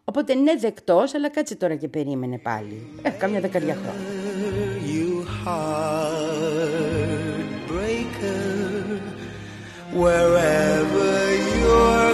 Οπότε 0.04 0.34
ναι 0.34 0.56
δεκτός, 0.56 1.14
αλλά 1.14 1.30
κάτσε 1.30 1.56
τώρα 1.56 1.76
και 1.76 1.88
περίμενε 1.88 2.38
πάλι. 2.38 2.88
Ε, 3.02 3.10
κάμια 3.10 3.40
δεκαριά 3.40 3.76
χρόνια. 3.76 4.22
you 4.92 5.24
heartbreaker 5.44 6.02
wherever 9.94 11.01
sure 11.72 12.11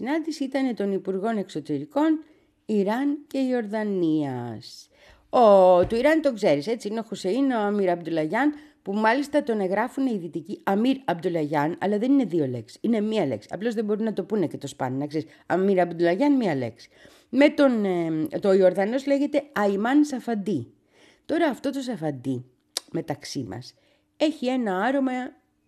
συνάντηση 0.00 0.44
ήταν 0.44 0.74
των 0.74 0.92
Υπουργών 0.92 1.36
Εξωτερικών 1.36 2.24
Ιράν 2.66 3.18
και 3.26 3.38
Ιορδανίας. 3.38 4.88
Ο, 5.30 5.40
του 5.86 5.96
Ιράν 5.96 6.20
τον 6.20 6.34
ξέρεις, 6.34 6.66
έτσι 6.66 6.88
είναι 6.88 7.00
ο 7.00 7.02
Χουσεΐν, 7.02 7.50
ο 7.50 7.58
Αμύρ 7.58 7.90
Αμπτουλαγιάν, 7.90 8.52
που 8.82 8.92
μάλιστα 8.92 9.42
τον 9.42 9.60
εγγράφουν 9.60 10.06
οι 10.06 10.18
δυτικοί 10.18 10.60
Αμύρ 10.64 10.96
Αμπτουλαγιάν, 11.04 11.76
αλλά 11.80 11.98
δεν 11.98 12.12
είναι 12.12 12.24
δύο 12.24 12.46
λέξεις, 12.46 12.78
είναι 12.80 13.00
μία 13.00 13.26
λέξη. 13.26 13.48
Απλώς 13.52 13.74
δεν 13.74 13.84
μπορούν 13.84 14.04
να 14.04 14.12
το 14.12 14.22
πούνε 14.22 14.46
και 14.46 14.58
το 14.58 14.66
σπάνε, 14.66 14.96
να 14.96 15.06
ξέρεις. 15.06 15.30
Αμύρ 15.46 15.80
Αμπτουλαγιάν, 15.80 16.36
μία 16.36 16.54
λέξη. 16.54 16.88
Με 17.28 17.48
τον, 17.48 17.84
ε, 17.84 18.38
το 18.40 18.52
Ιορδανός 18.52 19.06
λέγεται 19.06 19.42
Αϊμάν 19.52 20.04
Σαφαντί. 20.04 20.72
Τώρα 21.26 21.46
αυτό 21.46 21.70
το 21.70 21.80
Σαφαντί, 21.80 22.44
μεταξύ 22.92 23.46
μας, 23.48 23.74
έχει 24.16 24.46
ένα 24.46 24.82
άρωμα 24.82 25.12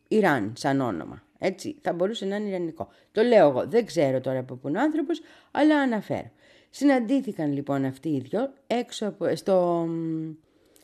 Ιράν 0.08 0.52
σαν 0.56 0.80
όνομα. 0.80 1.22
Έτσι, 1.44 1.76
θα 1.80 1.92
μπορούσε 1.92 2.24
να 2.24 2.36
είναι 2.36 2.48
ιρανικό. 2.48 2.88
Το 3.12 3.22
λέω 3.22 3.48
εγώ, 3.48 3.66
δεν 3.66 3.86
ξέρω 3.86 4.20
τώρα 4.20 4.38
από 4.38 4.54
πού 4.54 4.68
είναι 4.68 4.78
ο 4.78 4.80
άνθρωπος, 4.80 5.20
αλλά 5.50 5.80
αναφέρω. 5.80 6.30
Συναντήθηκαν 6.70 7.52
λοιπόν 7.52 7.84
αυτοί 7.84 8.08
οι 8.08 8.20
δυο 8.20 8.52
έξω 8.66 9.06
από, 9.06 9.36
στο, 9.36 9.88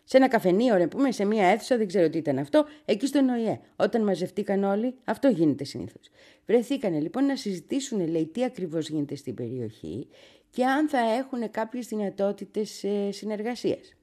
σε 0.05 0.17
ένα 0.17 0.29
καφενείο, 0.29 0.77
ρε 0.77 0.87
πούμε, 0.87 1.13
σε 1.13 1.25
μια 1.25 1.47
αίθουσα, 1.47 1.77
δεν 1.77 1.87
ξέρω 1.87 2.11
τι 2.11 2.19
ήταν 2.19 2.39
αυτό, 2.39 2.65
εκεί 2.85 3.07
στον 3.07 3.29
ΟΗΕ. 3.29 3.61
Όταν 3.77 4.03
μαζευτήκαν 4.03 4.65
όλοι, 4.65 4.95
αυτό 5.05 5.29
γίνεται 5.29 5.65
συνήθως. 5.65 6.09
Βρεθήκανε 6.47 7.01
λοιπόν 7.01 7.25
να 7.25 7.37
συζητήσουν, 7.37 8.09
λέει, 8.09 8.27
τι 8.27 8.45
ακριβώς 8.45 8.89
γίνεται 8.89 9.15
στην 9.15 9.35
περιοχή 9.35 10.09
και 10.51 10.65
αν 10.65 10.89
θα 10.89 10.99
έχουν 10.99 11.51
κάποιες 11.51 11.87
δυνατότητες 11.87 12.85
συνεργασίας. 13.11 13.95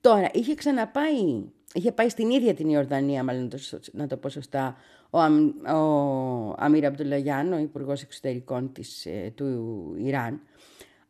Τώρα, 0.00 0.30
είχε 0.32 0.54
ξαναπάει, 0.54 1.44
είχε 1.74 1.92
πάει 1.92 2.08
στην 2.08 2.30
ίδια 2.30 2.54
την 2.54 2.68
Ιορδανία, 2.68 3.24
μάλλον 3.24 3.42
να 3.42 3.48
το, 3.48 3.58
να 3.92 4.06
το 4.06 4.16
πω 4.16 4.28
σωστά, 4.28 4.76
ο, 5.14 5.18
Αμ, 5.20 5.48
ο 5.66 6.54
Αμύρ 6.58 6.84
Αμπτουλαγιάν, 6.86 7.52
ο 7.52 7.58
Υπουργός 7.58 8.02
Εξωτερικών 8.02 8.72
της, 8.72 9.06
ε, 9.06 9.32
του 9.34 9.94
Ιράν, 9.98 10.40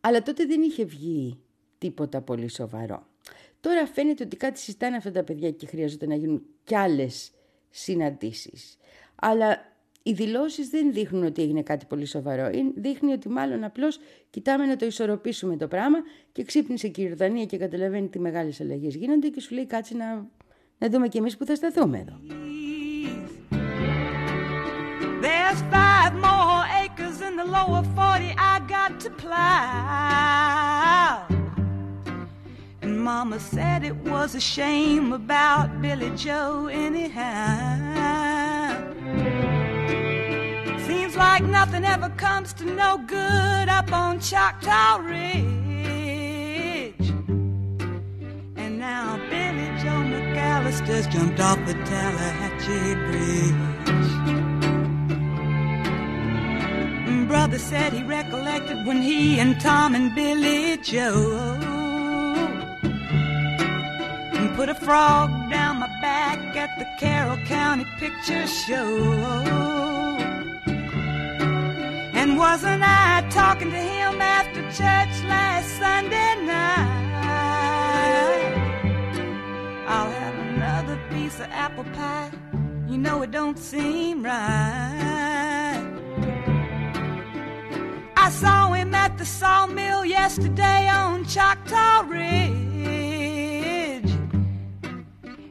αλλά 0.00 0.22
τότε 0.22 0.44
δεν 0.46 0.62
είχε 0.62 0.84
βγει 0.84 1.38
τίποτα 1.78 2.20
πολύ 2.20 2.48
σοβαρό. 2.48 3.06
Τώρα 3.60 3.86
φαίνεται 3.86 4.24
ότι 4.24 4.36
κάτι 4.36 4.58
συζητάνε 4.58 4.96
αυτά 4.96 5.10
τα 5.10 5.24
παιδιά 5.24 5.50
και 5.50 5.66
χρειάζεται 5.66 6.06
να 6.06 6.14
γίνουν 6.14 6.42
κι 6.64 6.74
άλλες 6.76 7.32
συναντήσεις. 7.70 8.76
Αλλά 9.14 9.58
οι 10.02 10.12
δηλώσεις 10.12 10.68
δεν 10.68 10.92
δείχνουν 10.92 11.24
ότι 11.24 11.42
έγινε 11.42 11.62
κάτι 11.62 11.86
πολύ 11.86 12.04
σοβαρό. 12.06 12.48
Είναι- 12.48 12.72
Δείχνει 12.74 13.12
ότι 13.12 13.28
μάλλον 13.28 13.64
απλώς 13.64 13.98
κοιτάμε 14.30 14.66
να 14.66 14.76
το 14.76 14.86
ισορροπήσουμε 14.86 15.56
το 15.56 15.68
πράγμα 15.68 15.98
και 16.32 16.42
ξύπνησε 16.44 16.88
και 16.88 17.00
η 17.00 17.04
Ιορδανία 17.08 17.44
και 17.44 17.56
καταλαβαίνει 17.56 18.08
τι 18.08 18.18
μεγάλες 18.18 18.60
αλλαγές 18.60 18.94
γίνονται 18.94 19.28
και 19.28 19.40
σου 19.40 19.54
λέει 19.54 19.66
κάτσε 19.66 19.96
να, 19.96 20.26
να 20.78 20.88
δούμε 20.88 21.08
κι 21.08 21.18
εμείς 21.18 21.36
που 21.36 21.44
θα 21.44 21.54
σταθούμε 21.54 21.98
εδώ. 21.98 22.20
In 27.34 27.38
the 27.38 27.44
lower 27.44 27.82
40 27.82 28.34
I 28.38 28.60
got 28.68 29.00
to 29.00 29.10
plow. 29.10 29.36
And 32.80 33.00
Mama 33.02 33.40
said 33.40 33.82
it 33.82 33.96
was 33.96 34.36
a 34.36 34.40
shame 34.40 35.12
about 35.12 35.82
Billy 35.82 36.10
Joe, 36.16 36.68
anyhow. 36.68 37.16
Seems 40.86 41.16
like 41.16 41.42
nothing 41.42 41.84
ever 41.84 42.10
comes 42.10 42.52
to 42.54 42.64
no 42.64 42.98
good 42.98 43.68
up 43.68 43.92
on 43.92 44.20
Choctaw 44.20 44.98
Ridge. 44.98 45.24
And 48.56 48.78
now 48.78 49.16
Billy 49.30 49.68
Joe 49.82 50.02
McAllister 50.12 50.86
McAllisters 50.86 51.10
jumped 51.10 51.40
off 51.40 51.58
the 51.66 51.74
Tallahatchie 51.74 52.94
Bridge. 53.06 53.73
Brother 57.24 57.58
said 57.58 57.92
he 57.92 58.02
recollected 58.02 58.86
when 58.86 59.02
he 59.02 59.40
and 59.40 59.60
Tom 59.60 59.94
and 59.94 60.14
Billy 60.14 60.76
Joe 60.78 61.74
put 64.56 64.68
a 64.68 64.74
frog 64.74 65.30
down 65.50 65.80
my 65.80 65.88
back 66.00 66.38
at 66.56 66.78
the 66.78 66.86
Carroll 66.98 67.36
County 67.38 67.84
Picture 67.98 68.46
Show. 68.46 68.96
And 72.14 72.38
wasn't 72.38 72.82
I 72.84 73.26
talking 73.30 73.70
to 73.70 73.76
him 73.76 74.20
after 74.20 74.62
church 74.62 75.24
last 75.28 75.68
Sunday 75.78 76.34
night? 76.46 77.04
I'll 79.88 80.10
have 80.10 80.34
another 80.48 81.00
piece 81.10 81.40
of 81.40 81.46
apple 81.50 81.84
pie. 81.92 82.30
You 82.88 82.98
know 82.98 83.22
it 83.22 83.32
don't 83.32 83.58
seem 83.58 84.24
right. 84.24 85.63
I 88.24 88.30
saw 88.30 88.72
him 88.72 88.94
at 88.94 89.18
the 89.18 89.26
sawmill 89.26 90.02
yesterday 90.06 90.88
on 90.88 91.26
Choctaw 91.26 92.08
Ridge. 92.08 92.24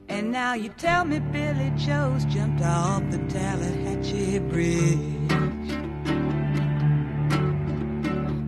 And 0.10 0.32
now 0.32 0.56
you 0.56 0.70
tell 0.70 1.06
me 1.06 1.20
Billy 1.20 1.72
Joe's 1.78 2.26
jumped 2.26 2.64
off 2.64 3.04
the 3.12 3.20
Tallahatchie 3.32 4.40
Bridge. 4.50 4.98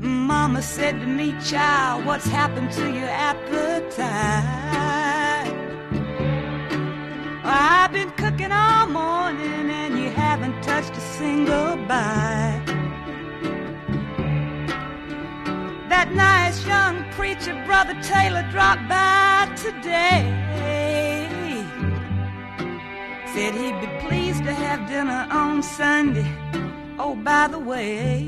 Mama 0.02 0.64
said 0.64 1.00
to 1.02 1.06
me, 1.06 1.36
child, 1.44 2.08
what's 2.08 2.26
happened 2.26 2.72
to 2.72 2.92
your 2.92 3.08
appetite? 3.08 3.94
I've 7.44 7.92
been 7.92 8.10
cooking 8.14 8.52
all 8.52 8.88
morning 8.88 9.70
and 9.70 10.00
you 10.00 10.10
haven't 10.10 10.64
touched 10.64 10.98
a 10.98 11.02
single 11.20 11.78
bite. 11.86 12.65
Nice 16.16 16.66
young 16.66 17.04
preacher, 17.12 17.54
Brother 17.66 17.94
Taylor, 18.02 18.48
dropped 18.52 18.88
by 18.88 19.52
today. 19.56 20.32
Said 23.34 23.54
he'd 23.54 23.80
be 23.82 23.88
pleased 24.08 24.44
to 24.46 24.54
have 24.54 24.88
dinner 24.88 25.28
on 25.30 25.62
Sunday. 25.62 26.26
Oh, 26.98 27.16
by 27.16 27.48
the 27.48 27.60
way, 27.60 28.20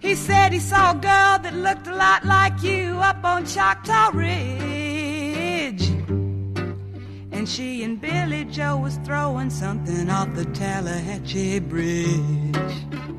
he 0.00 0.14
said 0.14 0.52
he 0.52 0.60
saw 0.60 0.92
a 0.92 0.94
girl 0.94 1.38
that 1.42 1.54
looked 1.54 1.88
a 1.88 1.94
lot 1.94 2.24
like 2.24 2.62
you 2.62 2.98
up 2.98 3.24
on 3.24 3.44
Choctaw 3.44 4.10
Ridge. 4.14 5.82
And 7.32 7.48
she 7.48 7.82
and 7.82 8.00
Billy 8.00 8.44
Joe 8.44 8.76
was 8.76 8.96
throwing 8.98 9.50
something 9.50 10.08
off 10.08 10.32
the 10.34 10.44
Tallahatchie 10.44 11.58
Bridge. 11.58 13.13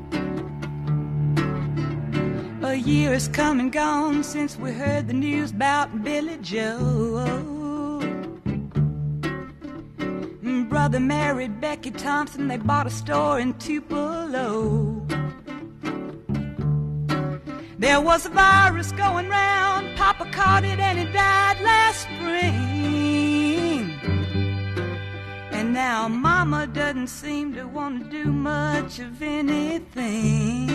A 2.66 2.74
year 2.74 3.12
has 3.12 3.28
come 3.28 3.60
and 3.60 3.70
gone 3.72 4.24
since 4.24 4.56
we 4.58 4.72
heard 4.72 5.06
the 5.06 5.12
news 5.14 5.52
about 5.52 6.02
Billy 6.02 6.36
Joe. 6.42 8.00
Brother 10.68 10.98
married 10.98 11.60
Becky 11.60 11.92
Thompson, 11.92 12.48
they 12.48 12.56
bought 12.56 12.88
a 12.88 12.90
store 12.90 13.38
in 13.38 13.54
Tupelo. 13.54 15.00
There 17.78 18.00
was 18.00 18.26
a 18.26 18.30
virus 18.30 18.90
going 18.90 19.28
round, 19.28 19.96
Papa 19.96 20.28
caught 20.32 20.64
it 20.64 20.80
and 20.80 20.98
he 20.98 21.04
died 21.04 21.60
last 21.60 22.00
spring. 22.00 23.92
And 25.52 25.72
now 25.72 26.08
Mama 26.08 26.66
doesn't 26.66 27.06
seem 27.06 27.54
to 27.54 27.62
want 27.68 28.02
to 28.02 28.10
do 28.10 28.32
much 28.32 28.98
of 28.98 29.22
anything. 29.22 30.66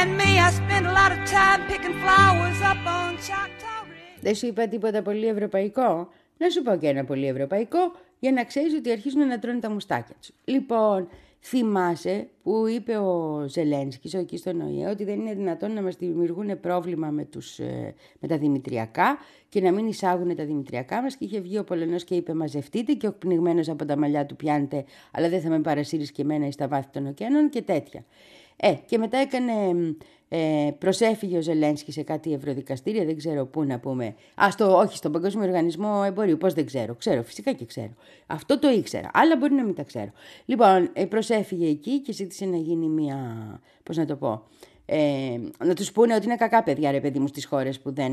And 0.00 0.10
me, 0.20 0.30
I 0.46 0.50
spend 0.62 0.84
a 0.86 0.94
lot 1.00 1.10
of 1.16 1.20
time 1.36 1.60
picking 1.70 1.96
flowers 2.02 2.58
up 2.70 2.82
on 2.98 3.10
Choctaw 3.28 3.80
Ridge. 3.88 4.20
Δεν 4.20 4.34
σου 4.34 4.46
είπα 4.46 4.68
τίποτα 4.68 5.02
πολύ 5.02 5.26
ευρωπαϊκό. 5.26 6.08
Να 6.38 6.50
σου 6.50 6.62
πω 6.62 6.76
και 6.76 6.88
ένα 6.88 7.04
πολύ 7.04 7.26
ευρωπαϊκό 7.26 7.78
για 8.18 8.32
να 8.32 8.44
ξέρεις 8.44 8.74
ότι 8.74 8.90
αρχίζουν 8.90 9.26
να 9.26 9.38
τρώνε 9.38 9.58
τα 9.58 9.70
μουστάκια 9.70 10.14
τους. 10.20 10.30
Λοιπόν, 10.44 11.08
θυμάσαι 11.40 12.28
που 12.42 12.66
είπε 12.66 12.96
ο 12.96 13.44
Ζελένσκης 13.48 14.14
εκεί 14.14 14.36
στον 14.36 14.60
ΟΗΕ 14.60 14.88
ότι 14.88 15.04
δεν 15.04 15.20
είναι 15.20 15.34
δυνατόν 15.34 15.72
να 15.72 15.82
μας 15.82 15.96
δημιουργούν 15.96 16.60
πρόβλημα 16.60 17.10
με, 17.10 17.24
τους, 17.24 17.58
ε, 17.58 17.94
με 18.20 18.28
τα 18.28 18.38
δημητριακά 18.38 19.18
και 19.48 19.60
να 19.60 19.72
μην 19.72 19.86
εισάγουν 19.86 20.36
τα 20.36 20.44
δημητριακά 20.44 21.02
μας 21.02 21.16
και 21.16 21.24
είχε 21.24 21.40
βγει 21.40 21.58
ο 21.58 21.64
Πολωνός 21.64 22.04
και 22.04 22.14
είπε 22.14 22.34
μαζευτείτε 22.34 22.92
και 22.92 23.06
ο 23.06 23.12
πνιγμένος 23.12 23.68
από 23.68 23.84
τα 23.84 23.96
μαλλιά 23.96 24.26
του 24.26 24.36
πιάνετε 24.36 24.84
αλλά 25.12 25.28
δεν 25.28 25.40
θα 25.40 25.48
με 25.48 25.60
παρασύρεις 25.60 26.12
και 26.12 26.22
εμένα 26.22 26.50
στα 26.50 26.68
βάθη 26.68 26.88
των 26.92 27.06
ωκεανών 27.06 27.48
και 27.48 27.62
τέτοια. 27.62 28.04
Ε, 28.56 28.74
και 28.86 28.98
μετά 28.98 29.18
έκανε, 29.18 29.52
ε, 30.28 30.70
προσέφυγε 30.78 31.38
ο 31.38 31.40
Ζελένσκι 31.40 31.92
σε 31.92 32.02
κάτι 32.02 32.32
ευρωδικαστήρια, 32.32 33.04
δεν 33.04 33.16
ξέρω 33.16 33.46
πού 33.46 33.64
να 33.64 33.78
πούμε. 33.78 34.14
Α, 34.34 34.50
στο, 34.50 34.76
όχι, 34.76 34.96
στον 34.96 35.12
Παγκόσμιο 35.12 35.44
Οργανισμό 35.44 36.02
Εμπορίου, 36.06 36.36
πώς 36.36 36.54
δεν 36.54 36.66
ξέρω. 36.66 36.94
Ξέρω, 36.94 37.22
φυσικά 37.22 37.52
και 37.52 37.64
ξέρω. 37.64 37.94
Αυτό 38.26 38.58
το 38.58 38.68
ήξερα, 38.68 39.10
άλλα 39.12 39.36
μπορεί 39.36 39.54
να 39.54 39.64
μην 39.64 39.74
τα 39.74 39.82
ξέρω. 39.82 40.10
Λοιπόν, 40.44 40.90
ε, 40.92 41.04
προσέφυγε 41.04 41.68
εκεί 41.68 42.00
και 42.00 42.12
ζήτησε 42.12 42.44
να 42.44 42.56
γίνει 42.56 42.88
μια, 42.88 43.18
πώς 43.82 43.96
να 43.96 44.04
το 44.04 44.16
πω, 44.16 44.42
ε, 44.86 45.38
να 45.64 45.74
τους 45.74 45.92
πούνε 45.92 46.14
ότι 46.14 46.26
είναι 46.26 46.36
κακά 46.36 46.62
παιδιά 46.62 46.90
ρε 46.90 47.00
παιδί 47.00 47.18
μου 47.18 47.26
στις 47.26 47.46
χώρες 47.46 47.80
που 47.80 47.92
δεν 47.92 48.12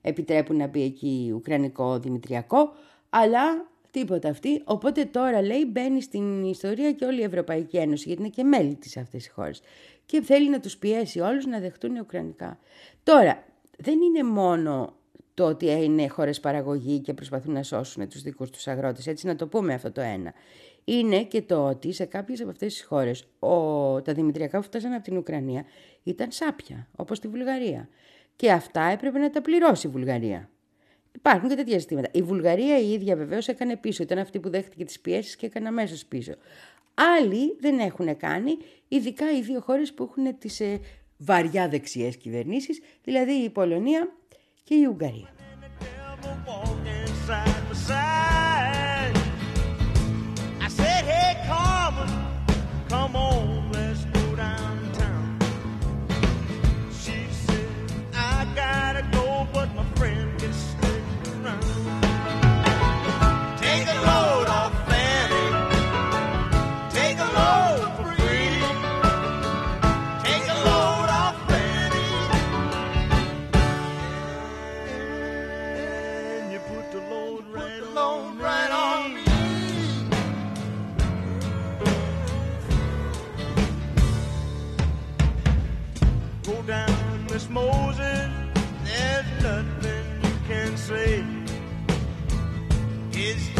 επιτρέπουν 0.00 0.56
να 0.56 0.66
μπει 0.66 0.82
εκεί 0.82 1.32
ουκρανικό 1.34 1.98
δημητριακό, 1.98 2.72
αλλά 3.10 3.69
Τίποτα 3.90 4.28
αυτή. 4.28 4.62
Οπότε 4.64 5.04
τώρα 5.04 5.42
λέει 5.42 5.64
μπαίνει 5.66 6.02
στην 6.02 6.44
ιστορία 6.44 6.92
και 6.92 7.04
όλη 7.04 7.20
η 7.20 7.24
Ευρωπαϊκή 7.24 7.76
Ένωση, 7.76 8.04
γιατί 8.06 8.22
είναι 8.22 8.30
και 8.30 8.44
μέλη 8.44 8.74
της 8.74 8.96
αυτές 8.96 9.26
οι 9.26 9.30
χώρες. 9.30 9.60
Και 10.06 10.22
θέλει 10.22 10.50
να 10.50 10.60
τους 10.60 10.76
πιέσει 10.76 11.20
όλους 11.20 11.46
να 11.46 11.58
δεχτούν 11.58 11.96
ουκρανικά. 11.96 12.58
Τώρα, 13.02 13.44
δεν 13.78 14.00
είναι 14.00 14.22
μόνο 14.22 14.94
το 15.34 15.44
ότι 15.46 15.66
είναι 15.66 16.08
χώρες 16.08 16.40
παραγωγή 16.40 16.98
και 16.98 17.14
προσπαθούν 17.14 17.52
να 17.52 17.62
σώσουν 17.62 18.08
τους 18.08 18.22
δικούς 18.22 18.50
τους 18.50 18.66
αγρότες, 18.66 19.06
έτσι 19.06 19.26
να 19.26 19.36
το 19.36 19.46
πούμε 19.46 19.74
αυτό 19.74 19.92
το 19.92 20.00
ένα. 20.00 20.32
Είναι 20.84 21.22
και 21.22 21.42
το 21.42 21.66
ότι 21.66 21.92
σε 21.92 22.04
κάποιες 22.04 22.40
από 22.40 22.50
αυτές 22.50 22.72
τις 22.72 22.84
χώρες 22.84 23.24
ο, 23.38 24.02
τα 24.02 24.12
δημητριακά 24.12 24.58
που 24.58 24.64
φτάσαν 24.64 24.92
από 24.92 25.04
την 25.04 25.16
Ουκρανία 25.16 25.64
ήταν 26.02 26.30
σάπια, 26.30 26.88
όπως 26.96 27.16
στη 27.16 27.28
Βουλγαρία. 27.28 27.88
Και 28.36 28.52
αυτά 28.52 28.82
έπρεπε 28.82 29.18
να 29.18 29.30
τα 29.30 29.42
πληρώσει 29.42 29.86
η 29.86 29.90
Βουλγαρία. 29.90 30.50
Υπάρχουν 31.14 31.48
και 31.48 31.54
τέτοια 31.54 31.78
ζητήματα. 31.78 32.08
Η 32.12 32.22
Βουλγαρία 32.22 32.78
η 32.78 32.92
ίδια 32.92 33.16
βεβαίως 33.16 33.48
έκανε 33.48 33.76
πίσω. 33.76 34.02
Ήταν 34.02 34.18
αυτή 34.18 34.40
που 34.40 34.50
δέχτηκε 34.50 34.84
τις 34.84 35.00
πιέσεις 35.00 35.36
και 35.36 35.46
έκανε 35.46 35.68
αμέσως 35.68 36.06
πίσω. 36.06 36.32
Άλλοι 36.94 37.56
δεν 37.60 37.78
έχουν 37.78 38.16
κάνει, 38.16 38.56
ειδικά 38.88 39.32
οι 39.32 39.42
δύο 39.42 39.60
χώρες 39.60 39.94
που 39.94 40.02
έχουν 40.02 40.38
τις 40.38 40.60
ε, 40.60 40.80
βαριά 41.16 41.68
δεξιές 41.68 42.16
κυβερνήσεις, 42.16 42.80
δηλαδή 43.04 43.32
η 43.32 43.50
Πολωνία 43.50 44.12
και 44.64 44.74
η 44.74 44.84
Ουγγαρία. 44.84 45.39
Miss 87.40 87.48
Moses. 87.48 88.28
There's 88.84 89.42
nothing 89.42 90.04
you 90.22 90.36
can 90.46 90.76
say. 90.76 91.24
It's 93.12 93.59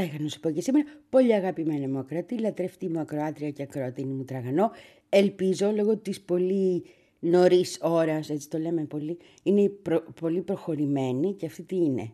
Αυτά 0.00 0.10
είχα 0.10 0.22
να 0.22 0.28
σου 0.28 0.40
πω 0.40 0.50
και 0.50 0.60
σήμερα. 0.60 0.84
Πολύ 1.10 1.34
αγαπημένη 1.34 1.86
μου 1.86 1.98
ακροατή, 1.98 2.38
λατρευτή 2.38 2.88
μου 2.88 2.98
ακροάτρια 3.00 3.50
και 3.50 3.62
ακροατίνη 3.62 4.12
μου 4.12 4.24
τραγανό. 4.24 4.70
Ελπίζω 5.08 5.72
λόγω 5.72 5.96
της 5.96 6.20
πολύ 6.20 6.84
νωρίς 7.18 7.78
ώρας, 7.80 8.30
έτσι 8.30 8.48
το 8.48 8.58
λέμε 8.58 8.84
πολύ, 8.84 9.18
είναι 9.42 9.68
προ- 9.68 10.12
πολύ 10.20 10.40
προχωρημένη 10.42 11.32
και 11.34 11.46
αυτή 11.46 11.62
τι 11.62 11.76
είναι. 11.76 12.10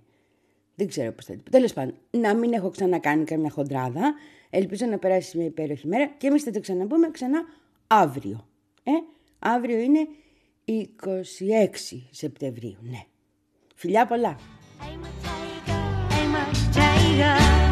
Δεν 0.74 0.88
ξέρω 0.88 1.12
πώς 1.12 1.24
θα 1.24 1.32
την 1.32 1.42
πω. 1.42 1.50
Τέλος 1.50 1.72
πάντων, 1.72 1.94
να 2.10 2.34
μην 2.34 2.52
έχω 2.52 2.70
ξανακάνει 2.70 3.24
καμιά 3.24 3.50
χοντράδα. 3.50 4.14
Ελπίζω 4.50 4.86
να 4.86 4.98
περάσει 4.98 5.36
μια 5.36 5.46
υπέροχη 5.46 5.86
μέρα 5.86 6.06
και 6.18 6.26
εμείς 6.26 6.42
θα 6.42 6.50
το 6.50 6.60
ξαναπούμε 6.60 7.10
ξανά 7.10 7.44
αύριο. 7.86 8.46
Ε, 8.82 8.90
αύριο 9.38 9.78
είναι 9.78 10.06
26 10.64 12.02
Σεπτεμβρίου, 12.10 12.76
ναι. 12.80 13.00
Φιλιά 13.74 14.06
πολλά. 14.06 14.38
I'm 14.80 15.04
a 15.04 15.10
tiger, 15.24 15.82
I'm 16.18 16.34
a 16.34 16.44
tiger. 16.76 17.63